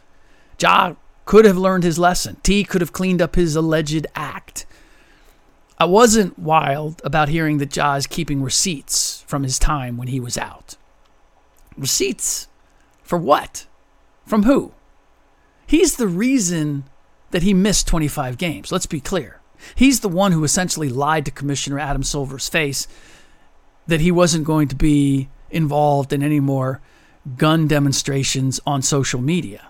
Ja 0.61 0.95
could 1.25 1.45
have 1.45 1.57
learned 1.57 1.85
his 1.85 1.99
lesson. 1.99 2.37
Tee 2.43 2.65
could 2.65 2.81
have 2.81 2.93
cleaned 2.93 3.23
up 3.23 3.37
his 3.37 3.55
alleged 3.55 4.07
act. 4.15 4.67
I 5.79 5.85
wasn't 5.85 6.39
wild 6.39 7.01
about 7.05 7.29
hearing 7.29 7.59
that 7.59 7.75
Ja 7.75 7.95
is 7.95 8.07
keeping 8.07 8.43
receipts 8.43 9.25
from 9.27 9.43
his 9.43 9.59
time 9.59 9.97
when 9.97 10.09
he 10.09 10.21
was 10.21 10.37
out. 10.37 10.77
Receipts? 11.77 12.49
For 13.03 13.19
what? 13.19 13.67
From 14.27 14.45
who? 14.45 14.73
He's 15.67 15.97
the 15.97 16.07
reason 16.07 16.85
that 17.31 17.43
he 17.43 17.55
missed 17.55 17.87
25 17.89 18.37
games. 18.39 18.71
Let's 18.71 18.87
be 18.87 19.01
clear. 19.01 19.41
He's 19.75 20.01
the 20.01 20.09
one 20.09 20.33
who 20.33 20.45
essentially 20.45 20.89
lied 20.89 21.25
to 21.25 21.31
Commissioner 21.31 21.79
Adam 21.79 22.03
Silver's 22.03 22.49
face 22.49 22.87
that 23.87 24.01
he 24.01 24.11
wasn't 24.11 24.45
going 24.45 24.69
to 24.69 24.77
be 24.77 25.29
involved 25.51 26.13
in 26.13 26.23
any 26.23 26.41
more 26.41 26.81
gun 27.37 27.69
demonstrations 27.69 28.61
on 28.67 28.83
social 28.83 29.21
media. 29.21 29.69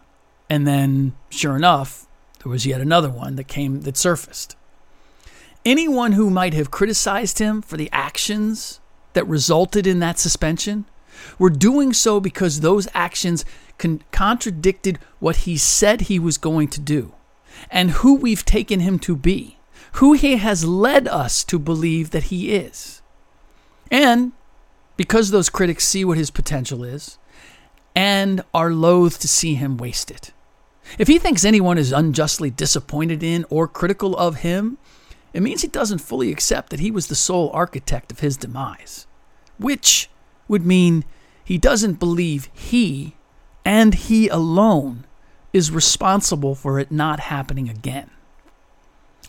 And 0.48 0.66
then, 0.66 1.14
sure 1.30 1.56
enough, 1.56 2.06
there 2.42 2.50
was 2.50 2.66
yet 2.66 2.80
another 2.80 3.10
one 3.10 3.36
that 3.36 3.48
came 3.48 3.82
that 3.82 3.96
surfaced. 3.96 4.56
Anyone 5.64 6.12
who 6.12 6.28
might 6.28 6.54
have 6.54 6.70
criticized 6.70 7.38
him 7.38 7.62
for 7.62 7.76
the 7.76 7.88
actions 7.92 8.80
that 9.12 9.26
resulted 9.28 9.86
in 9.86 10.00
that 10.00 10.18
suspension 10.18 10.86
were 11.38 11.50
doing 11.50 11.92
so 11.92 12.20
because 12.20 12.60
those 12.60 12.88
actions 12.94 13.44
con- 13.78 14.02
contradicted 14.10 14.98
what 15.20 15.36
he 15.36 15.56
said 15.56 16.02
he 16.02 16.18
was 16.18 16.38
going 16.38 16.68
to 16.68 16.80
do 16.80 17.14
and 17.70 17.90
who 17.90 18.14
we've 18.14 18.44
taken 18.44 18.80
him 18.80 18.98
to 18.98 19.14
be, 19.14 19.58
who 19.92 20.14
he 20.14 20.36
has 20.36 20.64
led 20.64 21.06
us 21.06 21.44
to 21.44 21.58
believe 21.58 22.10
that 22.10 22.24
he 22.24 22.54
is. 22.54 23.01
And 23.92 24.32
because 24.96 25.30
those 25.30 25.50
critics 25.50 25.86
see 25.86 26.04
what 26.04 26.16
his 26.16 26.30
potential 26.30 26.82
is 26.82 27.18
and 27.94 28.42
are 28.54 28.72
loath 28.72 29.20
to 29.20 29.28
see 29.28 29.54
him 29.54 29.76
waste 29.76 30.10
it. 30.10 30.32
If 30.98 31.08
he 31.08 31.18
thinks 31.18 31.44
anyone 31.44 31.78
is 31.78 31.92
unjustly 31.92 32.50
disappointed 32.50 33.22
in 33.22 33.44
or 33.50 33.68
critical 33.68 34.16
of 34.16 34.36
him, 34.36 34.78
it 35.32 35.42
means 35.42 35.62
he 35.62 35.68
doesn't 35.68 35.98
fully 35.98 36.32
accept 36.32 36.70
that 36.70 36.80
he 36.80 36.90
was 36.90 37.06
the 37.06 37.14
sole 37.14 37.50
architect 37.52 38.10
of 38.10 38.20
his 38.20 38.36
demise, 38.36 39.06
which 39.58 40.10
would 40.48 40.66
mean 40.66 41.04
he 41.44 41.58
doesn't 41.58 41.98
believe 41.98 42.48
he, 42.52 43.14
and 43.64 43.94
he 43.94 44.28
alone, 44.28 45.04
is 45.52 45.70
responsible 45.70 46.54
for 46.54 46.78
it 46.78 46.90
not 46.90 47.20
happening 47.20 47.68
again. 47.68 48.10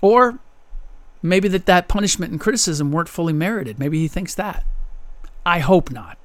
Or 0.01 0.39
maybe 1.24 1.48
that 1.48 1.65
that 1.65 1.88
punishment 1.88 2.32
and 2.32 2.39
criticism 2.39 2.92
weren't 2.92 3.10
fully 3.10 3.34
merited. 3.34 3.80
Maybe 3.80 4.00
he 4.00 4.08
thinks 4.08 4.36
that. 4.36 4.63
I 5.46 5.60
hope 5.60 5.89
not. 5.89 6.18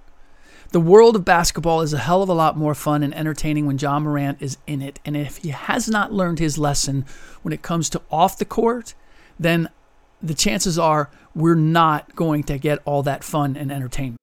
The 0.71 0.81
world 0.81 1.17
of 1.17 1.25
basketball 1.25 1.81
is 1.81 1.95
a 1.95 1.99
hell 1.99 2.23
of 2.23 2.29
a 2.29 2.35
lot 2.35 2.59
more 2.59 2.75
fun 2.75 3.03
and 3.03 3.15
entertaining 3.15 3.65
when 3.65 3.79
Ja 3.79 3.99
Morant 3.99 4.43
is 4.43 4.59
in 4.67 4.83
it. 4.83 5.01
And 5.07 5.17
if 5.17 5.39
he 5.39 5.49
has 5.49 5.89
not 5.89 6.13
learned 6.13 6.41
his 6.41 6.59
lesson 6.59 7.07
when 7.41 7.55
it 7.55 7.63
comes 7.63 7.89
to 7.91 8.03
off 8.11 8.37
the 8.37 8.45
court, 8.45 8.95
then 9.41 9.71
the 10.21 10.35
chances 10.35 10.79
are 10.79 11.09
we're 11.35 11.55
not 11.55 12.15
going 12.15 12.43
to 12.45 12.59
get 12.59 12.81
all 12.85 13.03
that 13.05 13.25
fun 13.25 13.57
and 13.57 13.73
entertainment. 13.73 14.19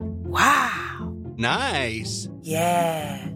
Wow. 0.00 1.14
Nice. 1.36 2.28
Yeah. 2.40 3.35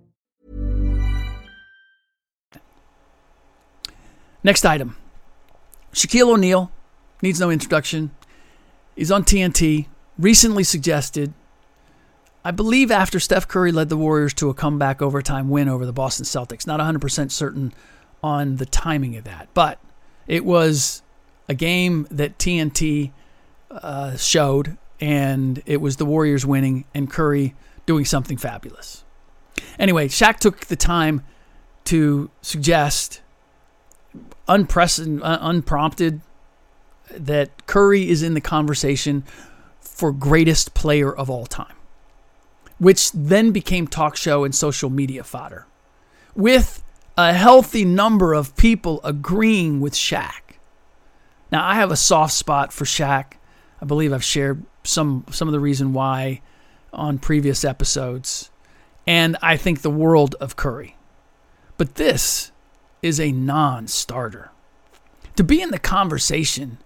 Next 4.43 4.65
item. 4.65 4.95
Shaquille 5.93 6.33
O'Neal 6.33 6.71
needs 7.21 7.39
no 7.39 7.49
introduction. 7.49 8.11
He's 8.95 9.11
on 9.11 9.23
TNT. 9.23 9.87
Recently 10.17 10.63
suggested, 10.63 11.33
I 12.43 12.51
believe 12.51 12.91
after 12.91 13.19
Steph 13.19 13.47
Curry 13.47 13.71
led 13.71 13.89
the 13.89 13.97
Warriors 13.97 14.33
to 14.35 14.49
a 14.49 14.53
comeback 14.53 15.01
overtime 15.01 15.49
win 15.49 15.69
over 15.69 15.85
the 15.85 15.93
Boston 15.93 16.25
Celtics. 16.25 16.65
Not 16.65 16.79
100% 16.79 17.31
certain 17.31 17.73
on 18.23 18.57
the 18.57 18.65
timing 18.65 19.15
of 19.17 19.23
that, 19.25 19.49
but 19.53 19.79
it 20.27 20.45
was 20.45 21.01
a 21.47 21.53
game 21.53 22.07
that 22.09 22.37
TNT 22.37 23.11
uh, 23.69 24.15
showed, 24.17 24.77
and 24.99 25.61
it 25.65 25.81
was 25.81 25.97
the 25.97 26.05
Warriors 26.05 26.45
winning 26.45 26.85
and 26.93 27.09
Curry 27.09 27.55
doing 27.85 28.05
something 28.05 28.37
fabulous. 28.37 29.03
Anyway, 29.79 30.07
Shaq 30.07 30.37
took 30.37 30.65
the 30.67 30.75
time 30.75 31.23
to 31.85 32.29
suggest 32.41 33.21
unprecedented, 34.47 35.23
uh, 35.23 35.37
unprompted, 35.41 36.21
that 37.11 37.65
Curry 37.65 38.09
is 38.09 38.23
in 38.23 38.33
the 38.33 38.41
conversation 38.41 39.23
for 39.79 40.11
greatest 40.11 40.73
player 40.73 41.13
of 41.13 41.29
all 41.29 41.45
time, 41.45 41.75
which 42.77 43.11
then 43.11 43.51
became 43.51 43.87
talk 43.87 44.15
show 44.15 44.43
and 44.43 44.55
social 44.55 44.89
media 44.89 45.23
fodder, 45.23 45.67
with 46.35 46.83
a 47.17 47.33
healthy 47.33 47.85
number 47.85 48.33
of 48.33 48.55
people 48.55 49.01
agreeing 49.03 49.81
with 49.81 49.93
Shaq. 49.93 50.57
Now, 51.51 51.67
I 51.67 51.75
have 51.75 51.91
a 51.91 51.97
soft 51.97 52.33
spot 52.33 52.71
for 52.71 52.85
Shaq. 52.85 53.33
I 53.81 53.85
believe 53.85 54.13
I've 54.13 54.23
shared 54.23 54.63
some 54.83 55.25
some 55.29 55.47
of 55.47 55.51
the 55.51 55.59
reason 55.59 55.93
why 55.93 56.41
on 56.93 57.19
previous 57.19 57.63
episodes, 57.65 58.49
and 59.05 59.37
I 59.41 59.57
think 59.57 59.81
the 59.81 59.89
world 59.89 60.35
of 60.39 60.55
Curry. 60.55 60.95
But 61.77 61.95
this 61.95 62.50
is 63.01 63.19
a 63.19 63.31
non 63.31 63.87
starter. 63.87 64.51
To 65.35 65.43
be 65.43 65.61
in 65.61 65.71
the 65.71 65.79
conversation 65.79 66.77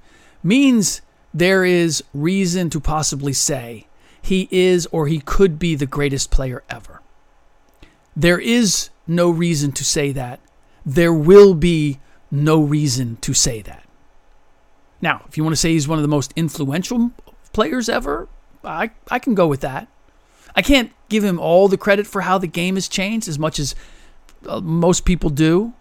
means 0.43 1.01
there 1.33 1.65
is 1.65 2.03
reason 2.13 2.69
to 2.69 2.79
possibly 2.79 3.33
say 3.33 3.87
he 4.21 4.47
is 4.51 4.87
or 4.87 5.07
he 5.07 5.19
could 5.19 5.59
be 5.59 5.75
the 5.75 5.85
greatest 5.85 6.31
player 6.31 6.63
ever. 6.69 7.01
There 8.15 8.39
is 8.39 8.89
no 9.05 9.29
reason 9.29 9.71
to 9.73 9.83
say 9.83 10.11
that. 10.13 10.39
There 10.85 11.13
will 11.13 11.53
be 11.53 11.99
no 12.31 12.61
reason 12.61 13.17
to 13.17 13.33
say 13.33 13.61
that. 13.63 13.83
Now, 15.01 15.23
if 15.27 15.37
you 15.37 15.43
want 15.43 15.53
to 15.53 15.59
say 15.59 15.73
he's 15.73 15.87
one 15.87 15.97
of 15.97 16.03
the 16.03 16.07
most 16.07 16.33
influential 16.35 17.11
players 17.53 17.89
ever, 17.89 18.27
I, 18.63 18.91
I 19.11 19.19
can 19.19 19.35
go 19.35 19.47
with 19.47 19.61
that. 19.61 19.87
I 20.55 20.61
can't 20.61 20.91
give 21.09 21.23
him 21.23 21.37
all 21.37 21.67
the 21.67 21.77
credit 21.77 22.07
for 22.07 22.21
how 22.21 22.37
the 22.37 22.47
game 22.47 22.75
has 22.75 22.87
changed 22.87 23.27
as 23.27 23.37
much 23.37 23.59
as 23.59 23.75
uh, 24.47 24.61
most 24.61 25.05
people 25.05 25.29
do. 25.29 25.73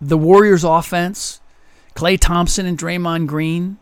The 0.00 0.18
Warriors' 0.18 0.64
offense, 0.64 1.40
Klay 1.94 2.18
Thompson 2.18 2.66
and 2.66 2.78
Draymond 2.78 3.26
Green, 3.26 3.78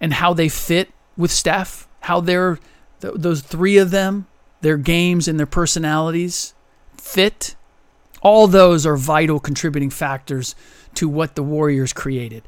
and 0.00 0.14
how 0.14 0.34
they 0.34 0.48
fit 0.48 0.90
with 1.16 1.30
Steph, 1.30 1.88
how 2.00 2.20
they're 2.20 2.58
th- 3.00 3.14
those 3.16 3.40
three 3.40 3.78
of 3.78 3.90
them, 3.90 4.26
their 4.60 4.76
games 4.76 5.28
and 5.28 5.38
their 5.38 5.46
personalities 5.46 6.54
fit. 6.96 7.56
All 8.20 8.46
those 8.46 8.86
are 8.86 8.96
vital 8.96 9.40
contributing 9.40 9.90
factors 9.90 10.54
to 10.94 11.08
what 11.08 11.34
the 11.34 11.42
Warriors 11.42 11.92
created. 11.92 12.42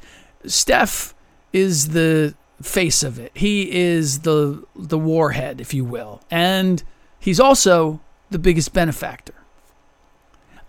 Steph 0.45 1.13
is 1.51 1.89
the 1.89 2.35
face 2.61 3.03
of 3.03 3.19
it. 3.19 3.31
He 3.33 3.71
is 3.71 4.19
the 4.19 4.63
the 4.75 4.97
warhead, 4.97 5.59
if 5.59 5.73
you 5.73 5.83
will. 5.83 6.21
And 6.31 6.83
he's 7.19 7.39
also 7.39 7.99
the 8.29 8.39
biggest 8.39 8.73
benefactor. 8.73 9.33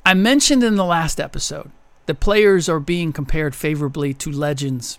I 0.04 0.14
mentioned 0.14 0.62
in 0.62 0.76
the 0.76 0.84
last 0.84 1.20
episode 1.20 1.70
that 2.06 2.20
players 2.20 2.68
are 2.68 2.80
being 2.80 3.12
compared 3.12 3.54
favorably 3.54 4.14
to 4.14 4.30
legends 4.30 4.98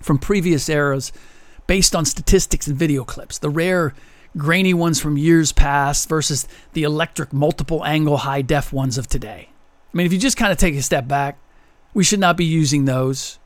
from 0.00 0.18
previous 0.18 0.68
eras 0.68 1.12
based 1.66 1.94
on 1.94 2.04
statistics 2.04 2.66
and 2.66 2.76
video 2.76 3.04
clips. 3.04 3.38
The 3.38 3.50
rare 3.50 3.94
grainy 4.36 4.74
ones 4.74 5.00
from 5.00 5.16
years 5.16 5.52
past 5.52 6.08
versus 6.08 6.48
the 6.72 6.82
electric 6.82 7.32
multiple 7.32 7.84
angle 7.84 8.18
high 8.18 8.42
def 8.42 8.72
ones 8.72 8.98
of 8.98 9.06
today. 9.06 9.48
I 9.92 9.96
mean, 9.96 10.06
if 10.06 10.12
you 10.12 10.18
just 10.18 10.36
kind 10.36 10.50
of 10.50 10.58
take 10.58 10.74
a 10.74 10.82
step 10.82 11.06
back, 11.06 11.38
we 11.94 12.02
should 12.02 12.20
not 12.20 12.36
be 12.36 12.44
using 12.44 12.86
those 12.86 13.38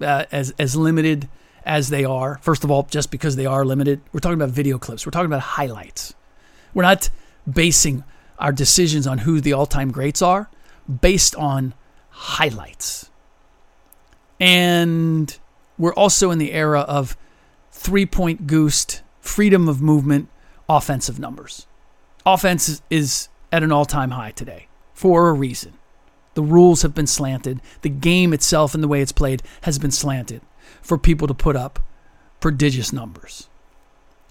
uh, 0.00 0.26
as 0.30 0.52
as 0.58 0.76
limited 0.76 1.28
as 1.64 1.88
they 1.88 2.04
are. 2.04 2.38
First 2.42 2.64
of 2.64 2.70
all, 2.70 2.84
just 2.84 3.10
because 3.10 3.36
they 3.36 3.46
are 3.46 3.64
limited, 3.64 4.00
we're 4.12 4.20
talking 4.20 4.40
about 4.40 4.50
video 4.50 4.78
clips. 4.78 5.06
We're 5.06 5.10
talking 5.10 5.26
about 5.26 5.40
highlights. 5.40 6.14
We're 6.74 6.82
not 6.82 7.08
basing 7.50 8.04
our 8.38 8.52
decisions 8.52 9.06
on 9.06 9.18
who 9.18 9.40
the 9.40 9.52
all-time 9.52 9.90
greats 9.90 10.22
are 10.22 10.48
based 11.00 11.34
on 11.36 11.74
highlights. 12.18 13.10
And 14.40 15.38
we're 15.78 15.94
also 15.94 16.30
in 16.30 16.38
the 16.38 16.52
era 16.52 16.80
of 16.80 17.16
three-point 17.70 18.46
goosed, 18.46 19.02
freedom 19.20 19.68
of 19.68 19.80
movement, 19.80 20.28
offensive 20.68 21.18
numbers. 21.18 21.66
Offense 22.26 22.82
is 22.90 23.28
at 23.52 23.62
an 23.62 23.70
all-time 23.70 24.10
high 24.10 24.32
today 24.32 24.66
for 24.94 25.28
a 25.28 25.32
reason. 25.32 25.74
The 26.34 26.42
rules 26.42 26.82
have 26.82 26.94
been 26.94 27.06
slanted. 27.06 27.60
The 27.82 27.88
game 27.88 28.32
itself 28.32 28.74
and 28.74 28.82
the 28.82 28.88
way 28.88 29.00
it's 29.00 29.12
played 29.12 29.42
has 29.62 29.78
been 29.78 29.90
slanted 29.92 30.42
for 30.82 30.98
people 30.98 31.28
to 31.28 31.34
put 31.34 31.56
up 31.56 31.78
prodigious 32.40 32.92
numbers. 32.92 33.48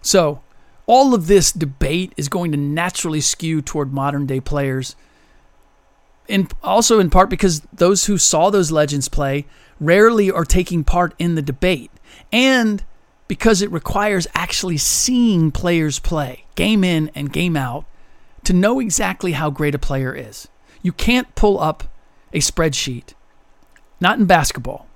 So, 0.02 0.42
all 0.86 1.14
of 1.14 1.28
this 1.28 1.52
debate 1.52 2.14
is 2.16 2.30
going 2.30 2.52
to 2.52 2.58
naturally 2.58 3.20
skew 3.20 3.62
toward 3.62 3.94
modern 3.94 4.26
day 4.26 4.40
players. 4.40 4.96
And 6.30 6.54
also 6.64 7.00
in 7.00 7.10
part 7.10 7.30
because 7.30 7.62
those 7.74 8.06
who 8.06 8.18
saw 8.18 8.50
those 8.50 8.72
legends 8.72 9.10
play 9.10 9.46
rarely 9.80 10.32
are 10.32 10.46
taking 10.46 10.84
part 10.84 11.14
in 11.20 11.36
the 11.36 11.42
debate. 11.42 11.92
And 12.32 12.84
because 13.28 13.62
it 13.62 13.72
requires 13.72 14.28
actually 14.34 14.78
seeing 14.78 15.52
players 15.52 16.00
play, 16.00 16.46
game 16.56 16.84
in 16.84 17.12
and 17.16 17.32
game 17.32 17.56
out, 17.58 17.86
to 18.44 18.54
know 18.54 18.80
exactly 18.80 19.34
how 19.34 19.50
great 19.50 19.76
a 19.76 19.80
player 19.80 20.14
is. 20.14 20.48
You 20.82 20.92
can't 20.92 21.34
pull 21.36 21.60
up 21.60 21.84
a 22.34 22.40
spreadsheet, 22.40 23.14
not 24.00 24.20
in 24.20 24.26
basketball, 24.26 24.88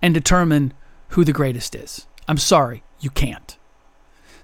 and 0.00 0.14
determine 0.14 0.72
who 1.08 1.24
the 1.24 1.32
greatest 1.32 1.74
is. 1.74 2.06
I'm 2.28 2.38
sorry, 2.38 2.82
you 3.00 3.10
can't. 3.10 3.56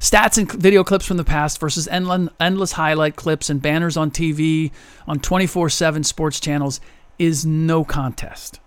Stats 0.00 0.38
and 0.38 0.50
video 0.50 0.84
clips 0.84 1.06
from 1.06 1.16
the 1.16 1.24
past 1.24 1.58
versus 1.58 1.88
endless 1.88 2.72
highlight 2.72 3.16
clips 3.16 3.50
and 3.50 3.60
banners 3.60 3.96
on 3.96 4.10
TV, 4.10 4.70
on 5.06 5.18
24 5.18 5.68
7 5.68 6.04
sports 6.04 6.38
channels 6.38 6.80
is 7.18 7.44
no 7.44 7.84
contest. 7.84 8.60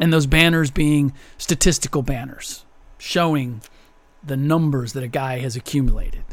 And 0.00 0.12
those 0.12 0.26
banners 0.26 0.70
being 0.70 1.12
statistical 1.38 2.02
banners 2.02 2.64
showing 2.98 3.62
the 4.22 4.36
numbers 4.36 4.92
that 4.92 5.02
a 5.02 5.08
guy 5.08 5.38
has 5.38 5.56
accumulated. 5.56 6.24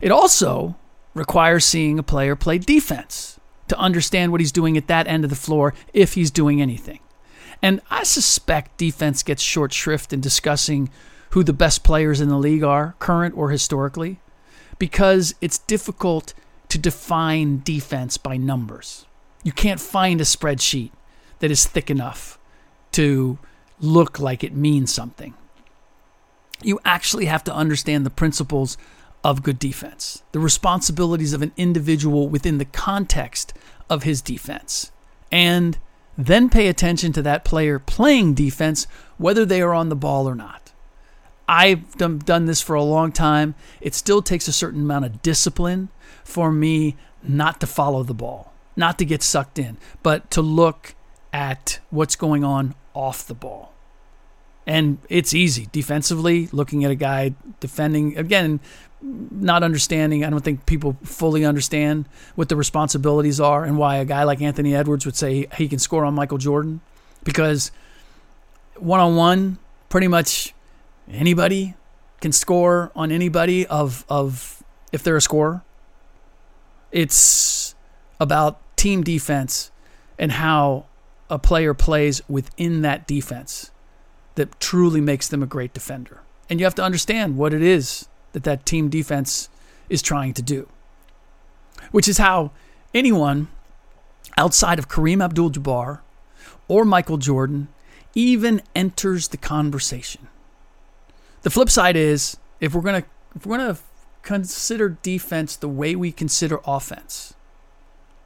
It 0.00 0.10
also 0.10 0.76
requires 1.14 1.64
seeing 1.64 1.98
a 1.98 2.02
player 2.02 2.34
play 2.34 2.58
defense 2.58 3.38
to 3.68 3.78
understand 3.78 4.32
what 4.32 4.40
he's 4.40 4.52
doing 4.52 4.76
at 4.76 4.86
that 4.86 5.06
end 5.06 5.24
of 5.24 5.30
the 5.30 5.36
floor 5.36 5.74
if 5.92 6.14
he's 6.14 6.30
doing 6.30 6.62
anything. 6.62 7.00
And 7.60 7.80
I 7.90 8.04
suspect 8.04 8.78
defense 8.78 9.22
gets 9.22 9.42
short 9.42 9.72
shrift 9.72 10.12
in 10.12 10.20
discussing 10.20 10.90
who 11.30 11.42
the 11.42 11.52
best 11.52 11.84
players 11.84 12.20
in 12.20 12.28
the 12.28 12.38
league 12.38 12.62
are, 12.62 12.94
current 12.98 13.36
or 13.36 13.50
historically, 13.50 14.20
because 14.78 15.34
it's 15.40 15.58
difficult 15.58 16.34
to 16.68 16.78
define 16.78 17.60
defense 17.64 18.16
by 18.16 18.36
numbers. 18.36 19.06
You 19.42 19.52
can't 19.52 19.80
find 19.80 20.20
a 20.20 20.24
spreadsheet 20.24 20.90
that 21.38 21.50
is 21.50 21.66
thick 21.66 21.90
enough 21.90 22.38
to 22.92 23.38
look 23.80 24.18
like 24.18 24.42
it 24.42 24.54
means 24.54 24.92
something. 24.92 25.34
You 26.62 26.80
actually 26.84 27.26
have 27.26 27.44
to 27.44 27.54
understand 27.54 28.04
the 28.04 28.10
principles 28.10 28.76
of 29.22 29.42
good 29.42 29.58
defense, 29.58 30.22
the 30.32 30.40
responsibilities 30.40 31.32
of 31.32 31.42
an 31.42 31.52
individual 31.56 32.28
within 32.28 32.58
the 32.58 32.64
context 32.64 33.52
of 33.88 34.02
his 34.02 34.20
defense, 34.20 34.90
and 35.30 35.78
then 36.16 36.48
pay 36.48 36.66
attention 36.66 37.12
to 37.12 37.22
that 37.22 37.44
player 37.44 37.78
playing 37.78 38.34
defense, 38.34 38.86
whether 39.16 39.44
they 39.44 39.62
are 39.62 39.74
on 39.74 39.88
the 39.88 39.96
ball 39.96 40.28
or 40.28 40.34
not. 40.34 40.67
I've 41.48 41.96
done, 41.96 42.18
done 42.18 42.44
this 42.44 42.60
for 42.60 42.74
a 42.74 42.82
long 42.82 43.10
time. 43.10 43.54
It 43.80 43.94
still 43.94 44.20
takes 44.20 44.46
a 44.48 44.52
certain 44.52 44.82
amount 44.82 45.06
of 45.06 45.22
discipline 45.22 45.88
for 46.22 46.52
me 46.52 46.96
not 47.22 47.60
to 47.60 47.66
follow 47.66 48.02
the 48.02 48.14
ball, 48.14 48.52
not 48.76 48.98
to 48.98 49.04
get 49.04 49.22
sucked 49.22 49.58
in, 49.58 49.78
but 50.02 50.30
to 50.32 50.42
look 50.42 50.94
at 51.32 51.80
what's 51.90 52.16
going 52.16 52.44
on 52.44 52.74
off 52.94 53.26
the 53.26 53.34
ball. 53.34 53.72
And 54.66 54.98
it's 55.08 55.32
easy 55.32 55.68
defensively, 55.72 56.48
looking 56.52 56.84
at 56.84 56.90
a 56.90 56.94
guy 56.94 57.34
defending, 57.60 58.18
again, 58.18 58.60
not 59.00 59.62
understanding. 59.62 60.24
I 60.24 60.30
don't 60.30 60.44
think 60.44 60.66
people 60.66 60.98
fully 61.02 61.46
understand 61.46 62.06
what 62.34 62.50
the 62.50 62.56
responsibilities 62.56 63.40
are 63.40 63.64
and 63.64 63.78
why 63.78 63.96
a 63.96 64.04
guy 64.04 64.24
like 64.24 64.42
Anthony 64.42 64.74
Edwards 64.74 65.06
would 65.06 65.16
say 65.16 65.46
he 65.56 65.68
can 65.68 65.78
score 65.78 66.04
on 66.04 66.14
Michael 66.14 66.36
Jordan. 66.36 66.82
Because 67.24 67.72
one 68.76 69.00
on 69.00 69.16
one, 69.16 69.58
pretty 69.88 70.08
much 70.08 70.52
anybody 71.10 71.74
can 72.20 72.32
score 72.32 72.90
on 72.94 73.12
anybody 73.12 73.66
of, 73.66 74.04
of 74.08 74.62
if 74.92 75.02
they're 75.02 75.16
a 75.16 75.20
scorer. 75.20 75.62
It's 76.90 77.74
about 78.20 78.60
team 78.76 79.02
defense 79.02 79.70
and 80.18 80.32
how 80.32 80.86
a 81.30 81.38
player 81.38 81.74
plays 81.74 82.22
within 82.28 82.82
that 82.82 83.06
defense 83.06 83.70
that 84.34 84.58
truly 84.60 85.00
makes 85.00 85.28
them 85.28 85.42
a 85.42 85.46
great 85.46 85.74
defender. 85.74 86.22
And 86.48 86.58
you 86.58 86.64
have 86.64 86.74
to 86.76 86.82
understand 86.82 87.36
what 87.36 87.52
it 87.52 87.62
is 87.62 88.08
that 88.32 88.44
that 88.44 88.64
team 88.64 88.88
defense 88.88 89.48
is 89.88 90.00
trying 90.02 90.32
to 90.34 90.42
do. 90.42 90.68
Which 91.90 92.08
is 92.08 92.18
how 92.18 92.52
anyone 92.94 93.48
outside 94.36 94.78
of 94.78 94.88
Kareem 94.88 95.22
Abdul 95.22 95.50
Jabbar 95.50 96.00
or 96.66 96.84
Michael 96.84 97.18
Jordan 97.18 97.68
even 98.14 98.62
enters 98.74 99.28
the 99.28 99.36
conversation. 99.36 100.28
The 101.42 101.50
flip 101.50 101.70
side 101.70 101.96
is 101.96 102.36
if 102.60 102.74
we're 102.74 102.82
going 102.82 103.02
to 103.02 103.08
if 103.36 103.46
we're 103.46 103.58
to 103.58 103.78
consider 104.22 104.90
defense 105.02 105.56
the 105.56 105.68
way 105.68 105.94
we 105.94 106.12
consider 106.12 106.60
offense, 106.66 107.34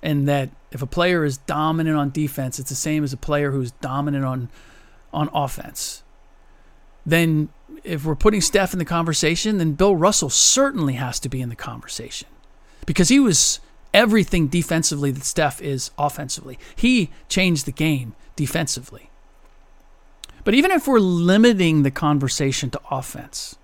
and 0.02 0.26
that 0.28 0.50
if 0.70 0.82
a 0.82 0.86
player 0.86 1.24
is 1.24 1.38
dominant 1.38 1.96
on 1.96 2.10
defense, 2.10 2.58
it's 2.58 2.70
the 2.70 2.76
same 2.76 3.04
as 3.04 3.12
a 3.12 3.16
player 3.16 3.50
who's 3.50 3.72
dominant 3.72 4.24
on 4.24 4.48
on 5.12 5.28
offense. 5.34 6.02
Then 7.04 7.50
if 7.84 8.04
we're 8.04 8.14
putting 8.14 8.40
Steph 8.40 8.72
in 8.72 8.78
the 8.78 8.84
conversation, 8.84 9.58
then 9.58 9.72
Bill 9.72 9.96
Russell 9.96 10.30
certainly 10.30 10.94
has 10.94 11.18
to 11.20 11.28
be 11.28 11.40
in 11.40 11.48
the 11.48 11.56
conversation. 11.56 12.28
Because 12.86 13.08
he 13.08 13.20
was 13.20 13.60
everything 13.92 14.48
defensively 14.48 15.10
that 15.10 15.24
Steph 15.24 15.60
is 15.60 15.90
offensively. 15.98 16.58
He 16.74 17.10
changed 17.28 17.66
the 17.66 17.72
game 17.72 18.14
defensively. 18.36 19.10
But 20.44 20.54
even 20.54 20.70
if 20.70 20.88
we're 20.88 20.98
limiting 20.98 21.82
the 21.82 21.90
conversation 21.90 22.70
to 22.70 22.80
offense, 22.90 23.56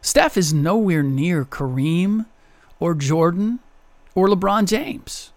Steph 0.00 0.36
is 0.36 0.52
nowhere 0.52 1.02
near 1.02 1.44
Kareem 1.44 2.26
or 2.78 2.94
Jordan 2.94 3.60
or 4.14 4.28
LeBron 4.28 4.66
James. 4.66 5.32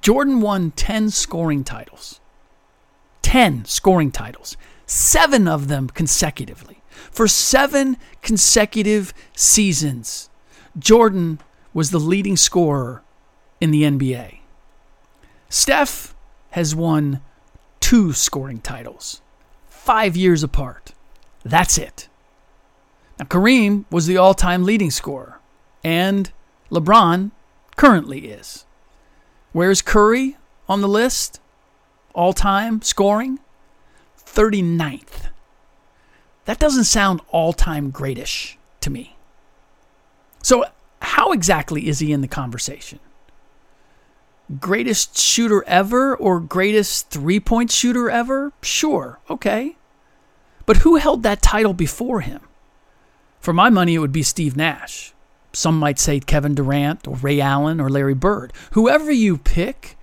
Jordan 0.00 0.40
won 0.40 0.70
10 0.72 1.10
scoring 1.10 1.64
titles. 1.64 2.20
10 3.22 3.64
scoring 3.64 4.12
titles. 4.12 4.56
Seven 4.86 5.48
of 5.48 5.66
them 5.66 5.88
consecutively. 5.88 6.82
For 7.10 7.26
seven 7.26 7.96
consecutive 8.22 9.12
seasons, 9.34 10.30
Jordan 10.78 11.40
was 11.74 11.90
the 11.90 11.98
leading 11.98 12.36
scorer 12.36 13.02
in 13.60 13.70
the 13.72 13.82
NBA. 13.82 14.38
Steph 15.48 16.14
has 16.50 16.74
won 16.74 17.20
two 17.80 18.12
scoring 18.12 18.60
titles 18.60 19.20
five 19.86 20.16
years 20.16 20.42
apart. 20.42 20.92
That's 21.44 21.78
it. 21.78 22.08
Now, 23.20 23.26
Kareem 23.26 23.84
was 23.88 24.06
the 24.06 24.16
all 24.16 24.34
time 24.34 24.64
leading 24.64 24.90
scorer, 24.90 25.38
and 25.84 26.32
LeBron 26.72 27.30
currently 27.76 28.26
is. 28.26 28.66
Where's 29.52 29.80
Curry 29.80 30.36
on 30.68 30.80
the 30.80 30.88
list? 30.88 31.40
All 32.14 32.32
time 32.32 32.82
scoring? 32.82 33.38
39th. 34.18 35.30
That 36.46 36.58
doesn't 36.58 36.84
sound 36.84 37.20
all 37.28 37.52
time 37.52 37.92
greatish 37.92 38.56
to 38.80 38.90
me. 38.90 39.16
So, 40.42 40.64
how 41.00 41.32
exactly 41.32 41.86
is 41.86 42.00
he 42.00 42.12
in 42.12 42.22
the 42.22 42.28
conversation? 42.28 42.98
Greatest 44.60 45.18
shooter 45.18 45.64
ever 45.66 46.14
or 46.14 46.38
greatest 46.38 47.10
three 47.10 47.40
point 47.40 47.70
shooter 47.70 48.08
ever? 48.08 48.52
Sure, 48.62 49.18
okay. 49.28 49.76
But 50.66 50.78
who 50.78 50.96
held 50.96 51.22
that 51.22 51.42
title 51.42 51.72
before 51.72 52.20
him? 52.20 52.40
For 53.40 53.52
my 53.52 53.70
money, 53.70 53.94
it 53.94 53.98
would 53.98 54.12
be 54.12 54.22
Steve 54.22 54.56
Nash. 54.56 55.12
Some 55.52 55.78
might 55.78 55.98
say 55.98 56.20
Kevin 56.20 56.54
Durant 56.54 57.08
or 57.08 57.16
Ray 57.16 57.40
Allen 57.40 57.80
or 57.80 57.88
Larry 57.88 58.14
Bird. 58.14 58.52
Whoever 58.72 59.10
you 59.10 59.38
pick, 59.38 59.96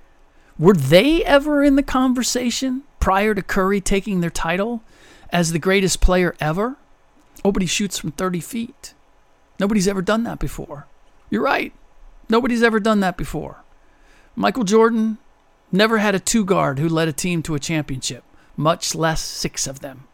were 0.57 0.73
they 0.73 1.23
ever 1.23 1.63
in 1.63 1.75
the 1.75 1.83
conversation 1.83 2.83
prior 2.99 3.33
to 3.33 3.41
Curry 3.41 3.81
taking 3.81 4.21
their 4.21 4.29
title 4.29 4.81
as 5.29 5.51
the 5.51 5.59
greatest 5.59 6.01
player 6.01 6.35
ever? 6.39 6.77
Nobody 7.45 7.65
shoots 7.65 7.97
from 7.97 8.11
30 8.11 8.39
feet. 8.39 8.93
Nobody's 9.59 9.87
ever 9.87 10.01
done 10.01 10.23
that 10.23 10.39
before. 10.39 10.87
You're 11.29 11.43
right. 11.43 11.73
Nobody's 12.29 12.63
ever 12.63 12.79
done 12.79 12.99
that 13.01 13.17
before. 13.17 13.62
Michael 14.35 14.63
Jordan 14.63 15.17
never 15.71 15.99
had 15.99 16.15
a 16.15 16.19
two 16.19 16.43
guard 16.45 16.79
who 16.79 16.89
led 16.89 17.07
a 17.07 17.13
team 17.13 17.43
to 17.43 17.55
a 17.55 17.59
championship, 17.59 18.23
much 18.57 18.95
less 18.95 19.21
six 19.21 19.67
of 19.67 19.79
them. 19.81 20.07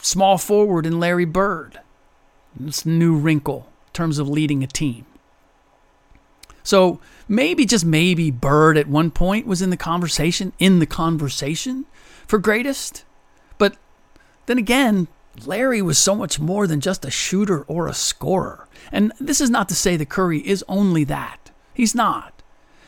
Small 0.00 0.38
forward 0.38 0.86
in 0.86 1.00
Larry 1.00 1.24
Bird. 1.24 1.80
This 2.58 2.86
new 2.86 3.16
wrinkle 3.16 3.68
in 3.88 3.92
terms 3.92 4.18
of 4.18 4.28
leading 4.28 4.62
a 4.62 4.68
team. 4.68 5.06
So 6.62 7.00
maybe, 7.26 7.64
just 7.64 7.84
maybe, 7.84 8.30
Bird 8.30 8.76
at 8.76 8.88
one 8.88 9.10
point 9.10 9.46
was 9.46 9.62
in 9.62 9.70
the 9.70 9.76
conversation, 9.76 10.52
in 10.58 10.78
the 10.78 10.86
conversation 10.86 11.86
for 12.26 12.38
greatest. 12.38 13.04
But 13.56 13.76
then 14.46 14.58
again, 14.58 15.08
Larry 15.46 15.82
was 15.82 15.98
so 15.98 16.14
much 16.14 16.38
more 16.38 16.66
than 16.66 16.80
just 16.80 17.04
a 17.04 17.10
shooter 17.10 17.62
or 17.62 17.86
a 17.86 17.94
scorer. 17.94 18.68
And 18.92 19.12
this 19.18 19.40
is 19.40 19.50
not 19.50 19.68
to 19.70 19.74
say 19.74 19.96
that 19.96 20.08
Curry 20.08 20.46
is 20.46 20.64
only 20.68 21.04
that. 21.04 21.47
He's 21.78 21.94
not. 21.94 22.42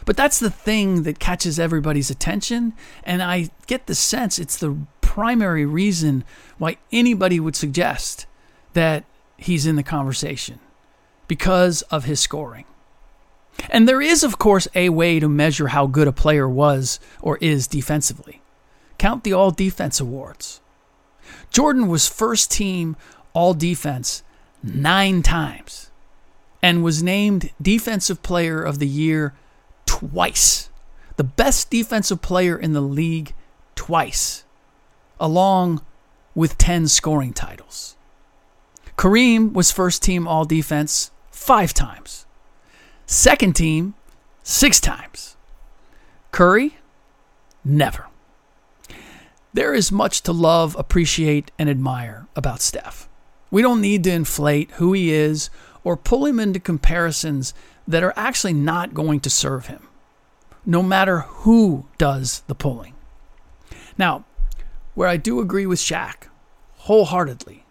But 0.05 0.17
that's 0.17 0.41
the 0.41 0.51
thing 0.51 1.05
that 1.05 1.21
catches 1.21 1.61
everybody's 1.61 2.11
attention. 2.11 2.73
And 3.05 3.23
I 3.23 3.51
get 3.69 3.87
the 3.87 3.95
sense 3.95 4.37
it's 4.37 4.57
the 4.57 4.77
primary 5.01 5.65
reason 5.65 6.25
why 6.59 6.79
anybody 6.91 7.39
would 7.39 7.55
suggest 7.55 8.27
that 8.73 9.05
he's 9.37 9.65
in 9.65 9.77
the 9.77 9.85
conversation 9.85 10.59
because 11.29 11.83
of 11.83 12.05
his 12.05 12.19
scoring. 12.19 12.65
And 13.69 13.89
there 13.89 14.03
is, 14.03 14.25
of 14.25 14.39
course, 14.39 14.67
a 14.75 14.89
way 14.89 15.21
to 15.21 15.29
measure 15.29 15.69
how 15.69 15.87
good 15.87 16.09
a 16.09 16.13
player 16.13 16.49
was 16.49 16.99
or 17.23 17.37
is 17.37 17.69
defensively. 17.69 18.43
Count 18.99 19.23
the 19.23 19.33
All 19.33 19.53
Defense 19.53 20.01
Awards. 20.01 20.61
Jordan 21.53 21.87
was 21.87 22.09
first 22.09 22.51
team 22.51 22.97
All 23.35 23.55
Defense 23.55 24.25
nine 24.65 25.23
times 25.23 25.90
and 26.63 26.85
was 26.85 27.03
named 27.03 27.51
Defensive 27.61 28.23
Player 28.23 28.63
of 28.63 28.79
the 28.79 28.87
Year 28.87 29.35
twice. 29.87 30.71
The 31.17 31.25
best 31.25 31.71
defensive 31.71 32.23
player 32.23 32.59
in 32.59 32.73
the 32.73 32.81
league 32.81 33.35
twice, 33.75 34.45
along 35.19 35.83
with 36.35 36.59
10 36.59 36.89
scoring 36.89 37.33
titles. 37.33 37.97
Kareem 38.97 39.53
was 39.53 39.71
first 39.71 40.03
team 40.03 40.29
All 40.29 40.45
Defense 40.45 41.11
five 41.31 41.73
times. 41.73 42.27
Second 43.07 43.57
team, 43.57 43.95
six 44.43 44.81
times. 44.81 45.37
Curry, 46.33 46.79
never. 47.65 48.07
There 49.53 49.75
is 49.75 49.91
much 49.91 50.23
to 50.23 50.33
love, 50.33 50.77
appreciate, 50.79 51.51
and 51.59 51.69
admire 51.69 52.29
about 52.37 52.61
Steph. 52.61 53.09
We 53.51 53.63
don't 53.63 53.81
need 53.81 54.05
to 54.05 54.13
inflate 54.13 54.71
who 54.73 54.93
he 54.93 55.13
is 55.13 55.51
or 55.85 55.97
pull 55.97 56.27
him 56.27 56.39
into 56.39 56.61
comparisons 56.61 57.55
that 57.87 58.03
are 58.03 58.15
actually 58.17 58.53
not 58.53 58.95
going 58.95 59.21
to 59.21 59.31
serve 59.31 59.67
him, 59.67 59.89
no 60.65 60.83
matter 60.83 61.21
who 61.21 61.87
does 61.99 62.43
the 62.47 62.55
pulling. 62.55 62.95
Now, 63.99 64.25
where 64.95 65.09
I 65.09 65.17
do 65.17 65.41
agree 65.41 65.67
with 65.67 65.79
Shaq 65.79 66.29
wholeheartedly 66.79 67.65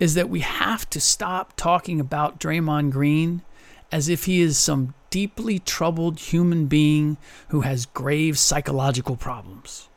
is 0.00 0.14
that 0.14 0.28
we 0.28 0.40
have 0.40 0.88
to 0.90 1.00
stop 1.00 1.54
talking 1.56 2.00
about 2.00 2.38
Draymond 2.38 2.90
Green 2.90 3.42
as 3.90 4.08
if 4.08 4.24
he 4.24 4.40
is 4.40 4.58
some 4.58 4.94
deeply 5.10 5.58
troubled 5.58 6.18
human 6.18 6.66
being 6.66 7.16
who 7.48 7.62
has 7.62 7.86
grave 7.86 8.38
psychological 8.38 9.16
problems. 9.16 9.88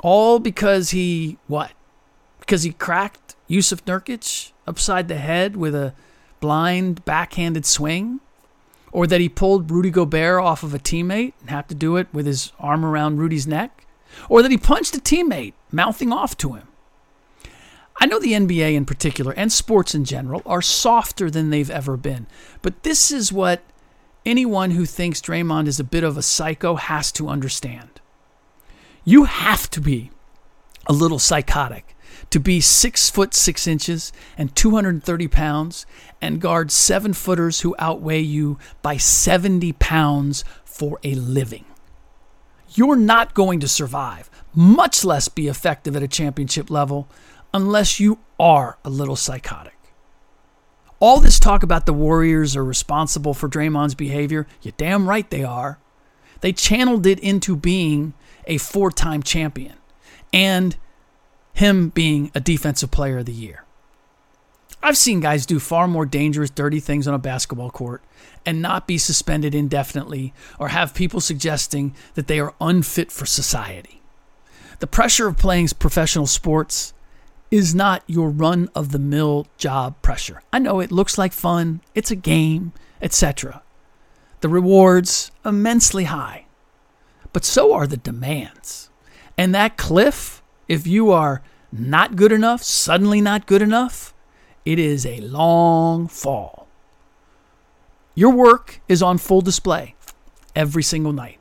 All 0.00 0.38
because 0.38 0.90
he, 0.90 1.38
what? 1.46 1.72
Because 2.40 2.64
he 2.64 2.72
cracked 2.72 3.36
Jusuf 3.48 3.82
Nurkic 3.84 4.52
upside 4.66 5.08
the 5.08 5.18
head 5.18 5.56
with 5.56 5.74
a 5.74 5.94
blind 6.42 7.02
backhanded 7.06 7.64
swing, 7.64 8.20
or 8.90 9.06
that 9.06 9.22
he 9.22 9.28
pulled 9.30 9.70
Rudy 9.70 9.90
Gobert 9.90 10.42
off 10.42 10.62
of 10.62 10.74
a 10.74 10.78
teammate 10.78 11.32
and 11.40 11.48
had 11.48 11.68
to 11.70 11.74
do 11.74 11.96
it 11.96 12.08
with 12.12 12.26
his 12.26 12.52
arm 12.58 12.84
around 12.84 13.16
Rudy's 13.16 13.46
neck, 13.46 13.86
or 14.28 14.42
that 14.42 14.50
he 14.50 14.58
punched 14.58 14.94
a 14.94 15.00
teammate, 15.00 15.54
mouthing 15.70 16.12
off 16.12 16.36
to 16.38 16.52
him. 16.52 16.68
I 17.98 18.06
know 18.06 18.18
the 18.18 18.32
NBA 18.32 18.74
in 18.74 18.84
particular 18.84 19.32
and 19.32 19.50
sports 19.50 19.94
in 19.94 20.04
general 20.04 20.42
are 20.44 20.60
softer 20.60 21.30
than 21.30 21.50
they've 21.50 21.70
ever 21.70 21.96
been, 21.96 22.26
but 22.60 22.82
this 22.82 23.10
is 23.10 23.32
what 23.32 23.62
anyone 24.26 24.72
who 24.72 24.84
thinks 24.84 25.20
Draymond 25.20 25.68
is 25.68 25.80
a 25.80 25.84
bit 25.84 26.04
of 26.04 26.18
a 26.18 26.22
psycho 26.22 26.74
has 26.74 27.12
to 27.12 27.28
understand. 27.28 28.00
You 29.04 29.24
have 29.24 29.70
to 29.70 29.80
be 29.80 30.10
a 30.86 30.92
little 30.92 31.18
psychotic 31.18 31.96
to 32.30 32.40
be 32.40 32.60
six 32.60 33.10
foot 33.10 33.34
six 33.34 33.66
inches 33.66 34.12
and 34.36 34.54
230 34.54 35.28
pounds 35.28 35.86
and 36.20 36.40
guard 36.40 36.70
seven 36.70 37.12
footers 37.12 37.60
who 37.60 37.74
outweigh 37.78 38.20
you 38.20 38.58
by 38.82 38.96
70 38.96 39.72
pounds 39.74 40.44
for 40.64 40.98
a 41.02 41.14
living. 41.14 41.64
You're 42.74 42.96
not 42.96 43.34
going 43.34 43.60
to 43.60 43.68
survive, 43.68 44.30
much 44.54 45.04
less 45.04 45.28
be 45.28 45.48
effective 45.48 45.94
at 45.94 46.02
a 46.02 46.08
championship 46.08 46.70
level, 46.70 47.08
unless 47.52 48.00
you 48.00 48.18
are 48.40 48.78
a 48.84 48.90
little 48.90 49.16
psychotic. 49.16 49.76
All 50.98 51.20
this 51.20 51.38
talk 51.38 51.62
about 51.62 51.84
the 51.84 51.92
Warriors 51.92 52.56
are 52.56 52.64
responsible 52.64 53.34
for 53.34 53.48
Draymond's 53.48 53.94
behavior, 53.94 54.46
you're 54.62 54.72
damn 54.76 55.08
right 55.08 55.28
they 55.28 55.44
are. 55.44 55.78
They 56.40 56.52
channeled 56.52 57.06
it 57.06 57.18
into 57.20 57.56
being 57.56 58.14
a 58.46 58.58
four 58.58 58.90
time 58.90 59.22
champion 59.22 59.76
and 60.32 60.76
him 61.52 61.90
being 61.90 62.30
a 62.34 62.40
defensive 62.40 62.90
player 62.90 63.18
of 63.18 63.26
the 63.26 63.32
year. 63.32 63.64
I've 64.82 64.96
seen 64.96 65.20
guys 65.20 65.46
do 65.46 65.60
far 65.60 65.86
more 65.86 66.06
dangerous, 66.06 66.50
dirty 66.50 66.80
things 66.80 67.06
on 67.06 67.14
a 67.14 67.18
basketball 67.18 67.70
court 67.70 68.02
and 68.44 68.60
not 68.60 68.88
be 68.88 68.98
suspended 68.98 69.54
indefinitely 69.54 70.34
or 70.58 70.68
have 70.68 70.92
people 70.92 71.20
suggesting 71.20 71.94
that 72.14 72.26
they 72.26 72.40
are 72.40 72.54
unfit 72.60 73.12
for 73.12 73.24
society. 73.24 74.02
The 74.80 74.88
pressure 74.88 75.28
of 75.28 75.36
playing 75.36 75.68
professional 75.78 76.26
sports 76.26 76.92
is 77.52 77.74
not 77.74 78.02
your 78.08 78.30
run 78.30 78.68
of 78.74 78.90
the 78.90 78.98
mill 78.98 79.46
job 79.56 80.00
pressure. 80.02 80.42
I 80.52 80.58
know 80.58 80.80
it 80.80 80.90
looks 80.90 81.16
like 81.16 81.32
fun, 81.32 81.80
it's 81.94 82.10
a 82.10 82.16
game, 82.16 82.72
etc. 83.00 83.62
The 84.40 84.48
rewards 84.48 85.30
immensely 85.44 86.04
high, 86.04 86.46
but 87.32 87.44
so 87.44 87.72
are 87.72 87.86
the 87.86 87.96
demands. 87.96 88.90
And 89.38 89.54
that 89.54 89.76
cliff, 89.76 90.41
if 90.68 90.86
you 90.86 91.10
are 91.10 91.42
not 91.72 92.16
good 92.16 92.32
enough, 92.32 92.62
suddenly 92.62 93.20
not 93.20 93.46
good 93.46 93.62
enough, 93.62 94.12
it 94.64 94.78
is 94.78 95.06
a 95.06 95.20
long 95.20 96.06
fall. 96.06 96.68
Your 98.14 98.30
work 98.30 98.80
is 98.88 99.02
on 99.02 99.18
full 99.18 99.40
display 99.40 99.94
every 100.54 100.82
single 100.82 101.12
night, 101.12 101.38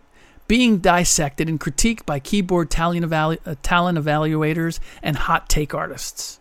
being 0.48 0.78
dissected 0.78 1.50
and 1.50 1.60
critiqued 1.60 2.06
by 2.06 2.20
keyboard 2.20 2.68
uh, 2.68 3.56
talent 3.62 3.98
evaluators 3.98 4.80
and 5.04 5.18
hot 5.18 5.50
take 5.50 5.74
artists, 5.74 6.40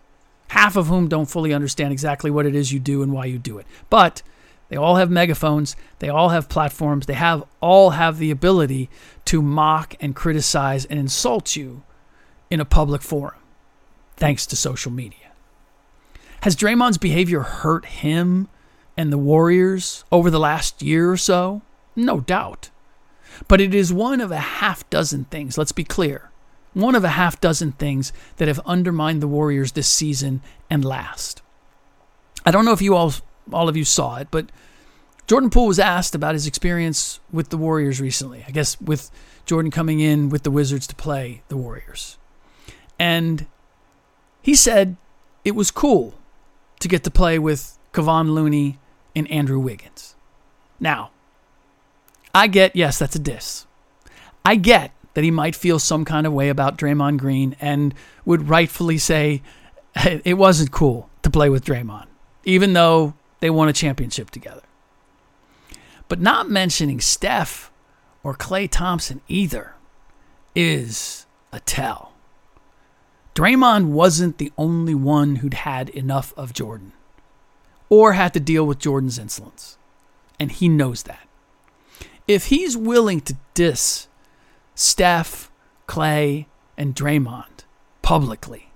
half 0.48 0.76
of 0.76 0.86
whom 0.86 1.08
don't 1.08 1.28
fully 1.28 1.52
understand 1.52 1.92
exactly 1.92 2.30
what 2.30 2.46
it 2.46 2.54
is 2.54 2.72
you 2.72 2.78
do 2.78 3.02
and 3.02 3.12
why 3.12 3.24
you 3.24 3.38
do 3.38 3.58
it. 3.58 3.66
But 3.90 4.22
they 4.68 4.76
all 4.76 4.96
have 4.96 5.10
megaphones, 5.10 5.74
they 5.98 6.08
all 6.08 6.28
have 6.28 6.48
platforms, 6.48 7.06
they 7.06 7.14
have 7.14 7.42
all 7.60 7.90
have 7.90 8.18
the 8.18 8.30
ability 8.30 8.88
to 9.24 9.42
mock 9.42 9.96
and 10.00 10.14
criticize 10.14 10.84
and 10.84 11.00
insult 11.00 11.56
you 11.56 11.82
in 12.50 12.60
a 12.60 12.64
public 12.64 13.02
forum 13.02 13.40
thanks 14.16 14.46
to 14.46 14.56
social 14.56 14.92
media. 14.92 15.32
Has 16.42 16.56
Draymond's 16.56 16.98
behavior 16.98 17.40
hurt 17.40 17.86
him 17.86 18.48
and 18.96 19.12
the 19.12 19.18
Warriors 19.18 20.04
over 20.12 20.30
the 20.30 20.40
last 20.40 20.82
year 20.82 21.10
or 21.10 21.16
so? 21.16 21.62
No 21.96 22.20
doubt. 22.20 22.70
But 23.48 23.60
it 23.60 23.74
is 23.74 23.92
one 23.92 24.20
of 24.20 24.30
a 24.30 24.38
half 24.38 24.88
dozen 24.90 25.24
things, 25.24 25.56
let's 25.56 25.72
be 25.72 25.84
clear. 25.84 26.30
One 26.72 26.94
of 26.94 27.02
a 27.02 27.10
half 27.10 27.40
dozen 27.40 27.72
things 27.72 28.12
that 28.36 28.46
have 28.48 28.60
undermined 28.60 29.22
the 29.22 29.28
Warriors 29.28 29.72
this 29.72 29.88
season 29.88 30.40
and 30.68 30.84
last. 30.84 31.42
I 32.46 32.50
don't 32.50 32.64
know 32.64 32.72
if 32.72 32.82
you 32.82 32.94
all 32.94 33.12
all 33.52 33.68
of 33.68 33.76
you 33.76 33.84
saw 33.84 34.16
it, 34.16 34.28
but 34.30 34.50
Jordan 35.26 35.50
Poole 35.50 35.66
was 35.66 35.80
asked 35.80 36.14
about 36.14 36.34
his 36.34 36.46
experience 36.46 37.18
with 37.32 37.48
the 37.48 37.56
Warriors 37.56 38.00
recently. 38.00 38.44
I 38.46 38.52
guess 38.52 38.80
with 38.80 39.10
Jordan 39.46 39.70
coming 39.70 39.98
in 39.98 40.28
with 40.28 40.44
the 40.44 40.50
Wizards 40.50 40.86
to 40.86 40.94
play 40.94 41.42
the 41.48 41.56
Warriors. 41.56 42.18
And 43.00 43.46
he 44.42 44.54
said 44.54 44.96
it 45.42 45.56
was 45.56 45.70
cool 45.70 46.14
to 46.80 46.86
get 46.86 47.02
to 47.04 47.10
play 47.10 47.38
with 47.38 47.78
Kevon 47.94 48.30
Looney 48.30 48.78
and 49.16 49.28
Andrew 49.30 49.58
Wiggins. 49.58 50.14
Now, 50.78 51.10
I 52.34 52.46
get, 52.46 52.76
yes, 52.76 52.98
that's 52.98 53.16
a 53.16 53.18
diss. 53.18 53.66
I 54.44 54.56
get 54.56 54.92
that 55.14 55.24
he 55.24 55.30
might 55.30 55.56
feel 55.56 55.78
some 55.78 56.04
kind 56.04 56.26
of 56.26 56.34
way 56.34 56.50
about 56.50 56.76
Draymond 56.76 57.18
Green 57.18 57.56
and 57.58 57.94
would 58.26 58.48
rightfully 58.50 58.98
say 58.98 59.42
it 60.04 60.36
wasn't 60.36 60.70
cool 60.70 61.08
to 61.22 61.30
play 61.30 61.48
with 61.48 61.64
Draymond, 61.64 62.06
even 62.44 62.74
though 62.74 63.14
they 63.40 63.48
won 63.48 63.68
a 63.68 63.72
championship 63.72 64.30
together. 64.30 64.62
But 66.06 66.20
not 66.20 66.50
mentioning 66.50 67.00
Steph 67.00 67.70
or 68.22 68.34
Klay 68.34 68.68
Thompson 68.70 69.22
either 69.26 69.74
is 70.54 71.24
a 71.50 71.60
tell. 71.60 72.09
Draymond 73.34 73.86
wasn't 73.86 74.38
the 74.38 74.52
only 74.58 74.94
one 74.94 75.36
who'd 75.36 75.54
had 75.54 75.88
enough 75.90 76.34
of 76.36 76.52
Jordan 76.52 76.92
or 77.88 78.14
had 78.14 78.34
to 78.34 78.40
deal 78.40 78.66
with 78.66 78.78
Jordan's 78.78 79.18
insolence. 79.18 79.78
And 80.38 80.50
he 80.50 80.68
knows 80.68 81.04
that. 81.04 81.28
If 82.26 82.46
he's 82.46 82.76
willing 82.76 83.20
to 83.22 83.36
diss 83.54 84.08
Steph, 84.74 85.50
Klay, 85.86 86.46
and 86.76 86.94
Draymond 86.94 87.64
publicly, 88.02 88.70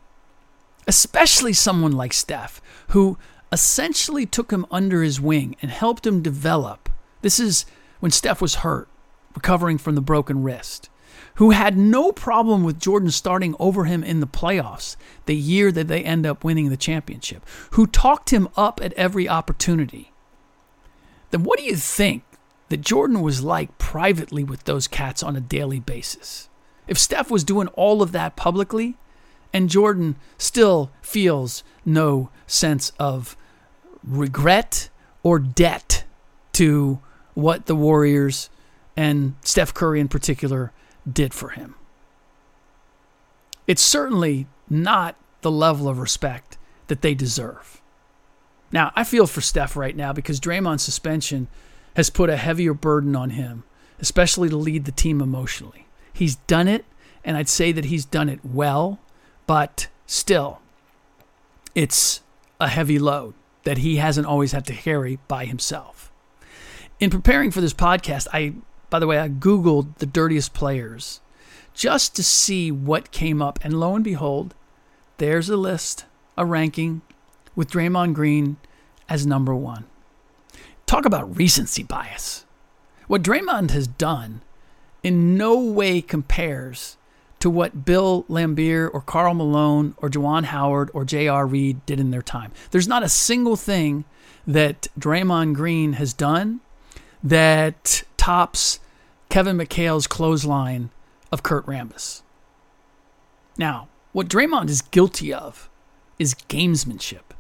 especially 0.87 1.53
someone 1.53 1.93
like 1.93 2.13
Steph, 2.13 2.61
who 2.89 3.17
essentially 3.51 4.27
took 4.27 4.51
him 4.51 4.67
under 4.71 5.03
his 5.03 5.21
wing 5.21 5.57
and 5.63 5.71
helped 5.71 6.07
him 6.07 6.23
develop. 6.23 6.91
This 7.23 7.39
is 7.39 7.65
when 8.01 8.11
Steph 8.11 8.43
was 8.43 8.57
hurt, 8.57 8.89
recovering 9.35 9.79
from 9.79 9.95
the 9.95 10.01
broken 10.01 10.43
wrist 10.43 10.91
who 11.37 11.51
had 11.51 11.77
no 11.77 12.13
problem 12.13 12.63
with 12.63 12.81
Jordan 12.81 13.11
starting 13.11 13.57
over 13.59 13.85
him 13.85 14.05
in 14.05 14.21
the 14.21 14.27
playoffs 14.27 14.97
the 15.27 15.35
year 15.35 15.73
that 15.73 15.89
they 15.89 16.03
end 16.03 16.25
up 16.27 16.45
winning 16.45 16.69
the 16.69 16.77
championship, 16.77 17.45
who 17.73 17.87
talked 17.87 18.31
him 18.31 18.49
up 18.57 18.81
at 18.83 18.93
every 18.93 19.29
opportunity, 19.29 20.13
then 21.31 21.43
what 21.43 21.59
do 21.59 21.65
you 21.65 21.77
think 21.77 22.23
that 22.69 22.81
Jordan 22.81 23.21
was 23.21 23.43
like 23.43 23.77
privately 23.79 24.45
with 24.45 24.65
those 24.65 24.87
cats 24.87 25.23
on 25.23 25.35
a 25.35 25.41
daily 25.41 25.81
basis? 25.81 26.49
If 26.87 26.99
Steph 26.99 27.31
was 27.31 27.45
doing 27.45 27.69
all 27.69 28.03
of 28.03 28.13
that 28.13 28.37
publicly, 28.37 28.97
and 29.53 29.71
Jordan 29.71 30.17
still 30.37 30.91
feels 31.01 31.65
no 31.85 32.31
sense 32.47 32.93
of 32.99 33.37
regret 34.03 34.91
or 35.23 35.39
debt 35.39 36.05
to 36.53 37.01
what 37.35 37.67
the 37.67 37.75
Warriors 37.75 38.51
and 38.97 39.35
Steph 39.43 39.75
Curry 39.75 40.01
in 40.01 40.09
particular 40.09 40.73
did 41.11 41.35
for 41.35 41.51
him. 41.51 41.75
It's 43.67 43.83
certainly 43.83 44.47
not 44.69 45.17
the 45.43 45.51
level 45.51 45.89
of 45.89 45.99
respect 45.99 46.59
that 46.87 47.03
they 47.03 47.15
deserve. 47.15 47.81
Now, 48.73 48.93
I 48.97 49.05
feel 49.05 49.27
for 49.27 49.41
Steph 49.41 49.77
right 49.77 49.97
now 49.97 50.13
because 50.13 50.41
Draymond's 50.41 50.83
suspension 50.83 51.49
has 51.97 52.11
put 52.11 52.31
a 52.31 52.37
heavier 52.37 52.75
burden 52.75 53.15
on 53.15 53.31
him, 53.31 53.65
especially 54.01 54.49
to 54.49 54.57
lead 54.57 54.85
the 54.85 54.93
team 54.93 55.21
emotionally. 55.21 55.87
He's 56.13 56.37
done 56.37 56.69
it, 56.69 56.85
and 57.25 57.37
I'd 57.37 57.49
say 57.49 57.73
that 57.73 57.87
he's 57.87 58.05
done 58.05 58.29
it 58.29 58.41
well, 58.45 58.99
but 59.47 59.89
still, 60.07 60.61
it's 61.75 62.21
a 62.61 62.69
heavy 62.69 62.99
load 62.99 63.35
that 63.65 63.79
he 63.79 63.97
hasn't 63.97 64.27
always 64.27 64.53
had 64.53 64.67
to 64.67 64.75
carry 64.75 65.19
by 65.29 65.45
himself. 65.45 66.13
In 67.01 67.11
preparing 67.11 67.51
for 67.51 67.61
this 67.61 67.75
podcast, 67.75 68.29
I 68.33 68.55
by 68.95 69.01
the 69.01 69.09
way, 69.09 69.19
I 69.19 69.29
Googled 69.29 69.97
the 69.97 70.07
dirtiest 70.07 70.55
players 70.55 71.21
just 71.75 72.15
to 72.15 72.23
see 72.23 72.71
what 72.71 73.11
came 73.11 73.43
up. 73.43 73.59
And 73.61 73.81
lo 73.81 73.97
and 73.97 74.05
behold, 74.05 74.55
there's 75.17 75.49
a 75.49 75.57
list, 75.57 76.05
a 76.39 76.47
ranking 76.47 77.03
with 77.57 77.73
Draymond 77.73 78.15
Green 78.15 78.57
as 79.09 79.27
number 79.27 79.53
one. 79.53 79.87
Talk 80.87 81.07
about 81.07 81.37
recency 81.37 81.83
bias. 81.83 82.45
What 83.09 83.23
Draymond 83.23 83.73
has 83.73 83.89
done 83.89 84.43
in 85.03 85.37
no 85.37 85.59
way 85.59 86.01
compares 86.01 86.97
to 87.41 87.51
what 87.51 87.85
Bill 87.85 88.25
Laimbeer 88.29 88.89
or 88.95 89.01
Karl 89.01 89.35
Malone 89.35 89.97
or 89.97 90.09
Juwan 90.09 90.45
Howard 90.45 90.89
or 90.95 91.05
J.R. 91.05 91.49
Reid 91.49 91.85
did 91.85 91.99
in 91.99 92.13
their 92.13 92.23
time. 92.23 92.53
There's 92.71 92.87
not 92.87 93.03
a 93.03 93.09
single 93.09 93.57
thing 93.57 94.05
that 94.47 94.87
Draymond 94.97 95.55
Green 95.55 95.95
has 95.95 96.13
done 96.13 96.61
that 97.25 98.05
tops 98.17 98.79
Kevin 99.35 99.59
McHale's 99.59 100.07
clothesline 100.07 100.91
of 101.33 101.43
Kurt 101.43 101.67
Rambis. 101.67 102.23
Now, 103.59 103.89
what 104.13 104.29
Draymond 104.29 104.69
is 104.69 104.81
guilty 104.81 105.35
of 105.35 105.69
is 106.21 106.37
gamesmanship. 106.49 107.35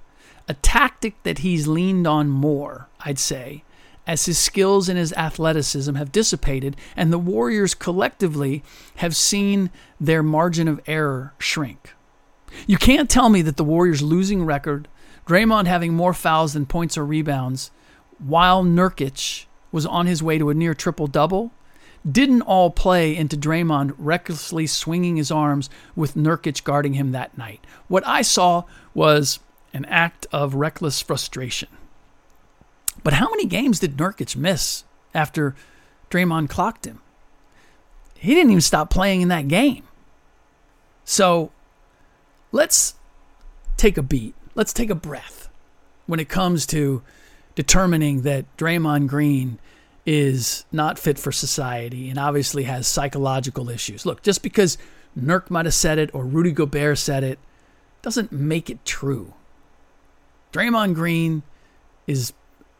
a 0.48 0.54
tactic 0.54 1.14
that 1.22 1.38
he's 1.38 1.68
leaned 1.68 2.04
on 2.04 2.28
more, 2.28 2.88
I'd 3.04 3.20
say, 3.20 3.62
as 4.08 4.26
his 4.26 4.38
skills 4.38 4.88
and 4.88 4.98
his 4.98 5.12
athleticism 5.12 5.94
have 5.94 6.10
dissipated, 6.10 6.76
and 6.96 7.12
the 7.12 7.16
Warriors 7.16 7.76
collectively 7.76 8.64
have 8.96 9.14
seen 9.14 9.70
their 10.00 10.24
margin 10.24 10.66
of 10.66 10.80
error 10.88 11.32
shrink. 11.38 11.94
You 12.66 12.76
can't 12.76 13.08
tell 13.08 13.28
me 13.28 13.40
that 13.42 13.56
the 13.56 13.62
Warriors' 13.62 14.02
losing 14.02 14.44
record, 14.44 14.88
Draymond 15.28 15.68
having 15.68 15.94
more 15.94 16.12
fouls 16.12 16.54
than 16.54 16.66
points 16.66 16.98
or 16.98 17.06
rebounds, 17.06 17.70
while 18.18 18.64
Nurkic 18.64 19.44
was 19.70 19.86
on 19.86 20.06
his 20.06 20.24
way 20.24 20.38
to 20.38 20.50
a 20.50 20.54
near 20.54 20.74
triple 20.74 21.06
double, 21.06 21.52
didn't 22.10 22.42
all 22.42 22.70
play 22.70 23.16
into 23.16 23.36
Draymond 23.36 23.94
recklessly 23.98 24.66
swinging 24.66 25.16
his 25.16 25.30
arms 25.30 25.70
with 25.96 26.14
Nurkic 26.14 26.62
guarding 26.64 26.94
him 26.94 27.12
that 27.12 27.36
night. 27.38 27.64
What 27.88 28.06
I 28.06 28.22
saw 28.22 28.64
was 28.92 29.38
an 29.72 29.84
act 29.86 30.26
of 30.30 30.54
reckless 30.54 31.00
frustration. 31.00 31.68
But 33.02 33.14
how 33.14 33.28
many 33.30 33.46
games 33.46 33.80
did 33.80 33.96
Nurkic 33.96 34.36
miss 34.36 34.84
after 35.14 35.54
Draymond 36.10 36.48
clocked 36.48 36.86
him? 36.86 37.00
He 38.14 38.34
didn't 38.34 38.50
even 38.50 38.60
stop 38.60 38.90
playing 38.90 39.20
in 39.20 39.28
that 39.28 39.48
game. 39.48 39.84
So 41.04 41.50
let's 42.52 42.94
take 43.76 43.98
a 43.98 44.02
beat. 44.02 44.34
Let's 44.54 44.72
take 44.72 44.90
a 44.90 44.94
breath 44.94 45.48
when 46.06 46.20
it 46.20 46.28
comes 46.28 46.66
to 46.66 47.02
determining 47.54 48.22
that 48.22 48.44
Draymond 48.56 49.08
Green 49.08 49.58
is 50.06 50.64
not 50.70 50.98
fit 50.98 51.18
for 51.18 51.32
society 51.32 52.10
and 52.10 52.18
obviously 52.18 52.64
has 52.64 52.86
psychological 52.86 53.70
issues. 53.70 54.04
Look, 54.04 54.22
just 54.22 54.42
because 54.42 54.76
Nurk 55.18 55.50
might 55.50 55.64
have 55.66 55.74
said 55.74 55.98
it 55.98 56.14
or 56.14 56.24
Rudy 56.24 56.52
Gobert 56.52 56.98
said 56.98 57.24
it 57.24 57.38
doesn't 58.02 58.30
make 58.32 58.68
it 58.68 58.84
true. 58.84 59.32
Draymond 60.52 60.94
Green 60.94 61.42
is 62.06 62.32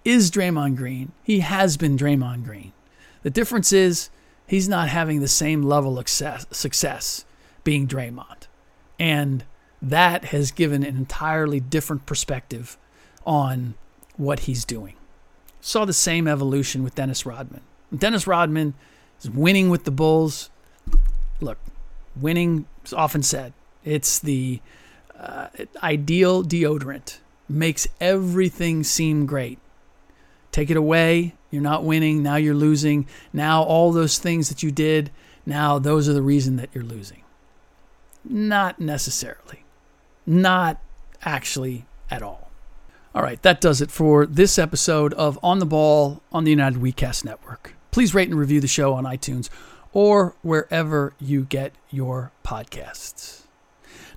is 0.04 0.30
Draymond 0.30 0.76
Green. 0.76 1.12
He 1.22 1.40
has 1.40 1.78
been 1.78 1.96
Draymond 1.96 2.44
Green. 2.44 2.72
The 3.22 3.30
difference 3.30 3.72
is 3.72 4.10
he's 4.46 4.68
not 4.68 4.90
having 4.90 5.20
the 5.20 5.28
same 5.28 5.62
level 5.62 5.98
of 5.98 6.06
success, 6.08 6.46
success 6.50 7.24
being 7.64 7.88
Draymond. 7.88 8.46
And 8.98 9.44
that 9.80 10.26
has 10.26 10.50
given 10.50 10.82
an 10.82 10.96
entirely 10.96 11.58
different 11.58 12.04
perspective 12.04 12.76
on 13.26 13.74
what 14.16 14.40
he's 14.40 14.66
doing. 14.66 14.94
Saw 15.66 15.86
the 15.86 15.94
same 15.94 16.28
evolution 16.28 16.84
with 16.84 16.94
Dennis 16.94 17.24
Rodman. 17.24 17.62
Dennis 17.96 18.26
Rodman 18.26 18.74
is 19.22 19.30
winning 19.30 19.70
with 19.70 19.84
the 19.84 19.90
Bulls. 19.90 20.50
Look, 21.40 21.56
winning 22.14 22.66
is 22.84 22.92
often 22.92 23.22
said 23.22 23.54
it's 23.82 24.18
the 24.18 24.60
uh, 25.18 25.48
ideal 25.82 26.44
deodorant, 26.44 27.16
makes 27.48 27.86
everything 27.98 28.84
seem 28.84 29.24
great. 29.24 29.58
Take 30.52 30.68
it 30.68 30.76
away, 30.76 31.34
you're 31.50 31.62
not 31.62 31.82
winning, 31.82 32.22
now 32.22 32.36
you're 32.36 32.52
losing. 32.52 33.06
Now, 33.32 33.62
all 33.62 33.90
those 33.90 34.18
things 34.18 34.50
that 34.50 34.62
you 34.62 34.70
did, 34.70 35.10
now 35.46 35.78
those 35.78 36.10
are 36.10 36.12
the 36.12 36.20
reason 36.20 36.56
that 36.56 36.68
you're 36.74 36.84
losing. 36.84 37.22
Not 38.22 38.80
necessarily. 38.80 39.64
Not 40.26 40.78
actually 41.22 41.86
at 42.10 42.22
all. 42.22 42.43
All 43.14 43.22
right, 43.22 43.40
that 43.42 43.60
does 43.60 43.80
it 43.80 43.92
for 43.92 44.26
this 44.26 44.58
episode 44.58 45.14
of 45.14 45.38
On 45.40 45.60
the 45.60 45.66
Ball 45.66 46.20
on 46.32 46.42
the 46.42 46.50
United 46.50 46.80
WeCast 46.80 47.24
Network. 47.24 47.76
Please 47.92 48.12
rate 48.12 48.28
and 48.28 48.36
review 48.36 48.60
the 48.60 48.66
show 48.66 48.92
on 48.94 49.04
iTunes 49.04 49.48
or 49.92 50.34
wherever 50.42 51.14
you 51.20 51.44
get 51.44 51.72
your 51.90 52.32
podcasts. 52.44 53.42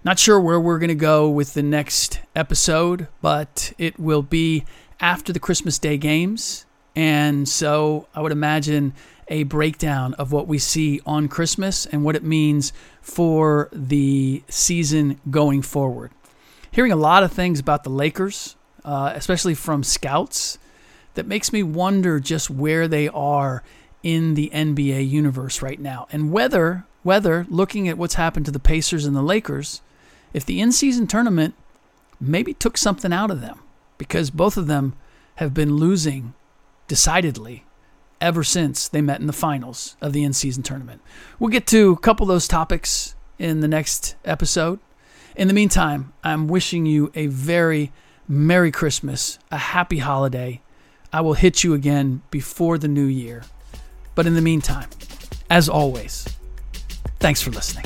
Not 0.03 0.17
sure 0.17 0.41
where 0.41 0.59
we're 0.59 0.79
going 0.79 0.87
to 0.87 0.95
go 0.95 1.29
with 1.29 1.53
the 1.53 1.61
next 1.61 2.21
episode, 2.35 3.07
but 3.21 3.71
it 3.77 3.99
will 3.99 4.23
be 4.23 4.65
after 4.99 5.31
the 5.31 5.39
Christmas 5.39 5.77
Day 5.77 5.97
games. 5.97 6.65
And 6.95 7.47
so 7.47 8.07
I 8.15 8.21
would 8.21 8.31
imagine 8.31 8.93
a 9.27 9.43
breakdown 9.43 10.15
of 10.15 10.31
what 10.31 10.47
we 10.47 10.57
see 10.57 11.01
on 11.05 11.27
Christmas 11.27 11.85
and 11.85 12.03
what 12.03 12.15
it 12.15 12.23
means 12.23 12.73
for 12.99 13.69
the 13.71 14.41
season 14.47 15.21
going 15.29 15.61
forward. 15.61 16.09
Hearing 16.71 16.91
a 16.91 16.95
lot 16.95 17.21
of 17.21 17.31
things 17.31 17.59
about 17.59 17.83
the 17.83 17.91
Lakers, 17.91 18.55
uh, 18.87 19.11
especially 19.13 19.53
from 19.53 19.83
scouts, 19.83 20.57
that 21.15 21.27
makes 21.27 21.51
me 21.51 21.61
wonder 21.61 22.21
just 22.21 22.49
where 22.49 22.87
they 22.87 23.09
are 23.09 23.61
in 24.01 24.35
the 24.35 24.49
NBA 24.53 25.07
universe 25.07 25.61
right 25.61 25.79
now, 25.79 26.07
and 26.11 26.31
whether 26.31 26.85
whether 27.03 27.45
looking 27.49 27.87
at 27.87 27.97
what's 27.97 28.15
happened 28.15 28.45
to 28.45 28.51
the 28.51 28.59
Pacers 28.59 29.05
and 29.05 29.15
the 29.15 29.21
Lakers, 29.21 29.81
if 30.33 30.45
the 30.45 30.59
in-season 30.59 31.07
tournament 31.07 31.53
maybe 32.19 32.53
took 32.53 32.77
something 32.77 33.13
out 33.13 33.31
of 33.31 33.39
them, 33.39 33.59
because 33.97 34.29
both 34.29 34.57
of 34.57 34.67
them 34.67 34.93
have 35.35 35.53
been 35.53 35.75
losing 35.75 36.33
decidedly 36.87 37.65
ever 38.19 38.43
since 38.43 38.87
they 38.87 39.01
met 39.01 39.21
in 39.21 39.27
the 39.27 39.33
finals 39.33 39.95
of 40.01 40.11
the 40.11 40.23
in-season 40.23 40.63
tournament. 40.63 41.01
We'll 41.39 41.49
get 41.49 41.67
to 41.67 41.91
a 41.91 41.97
couple 41.99 42.25
of 42.25 42.29
those 42.29 42.47
topics 42.47 43.15
in 43.39 43.59
the 43.61 43.67
next 43.67 44.15
episode. 44.25 44.79
In 45.35 45.47
the 45.47 45.53
meantime, 45.53 46.13
I'm 46.23 46.47
wishing 46.47 46.85
you 46.85 47.11
a 47.15 47.27
very 47.27 47.91
Merry 48.29 48.71
Christmas, 48.71 49.39
a 49.51 49.57
happy 49.57 49.99
holiday. 49.99 50.61
I 51.13 51.21
will 51.21 51.35
hit 51.35 51.63
you 51.63 51.73
again 51.73 52.23
before 52.29 52.77
the 52.77 52.89
new 52.89 53.05
year. 53.05 53.43
But 54.15 54.27
in 54.27 54.33
the 54.33 54.41
meantime, 54.41 54.89
as 55.49 55.69
always, 55.69 56.27
thanks 57.19 57.41
for 57.41 57.51
listening. 57.51 57.85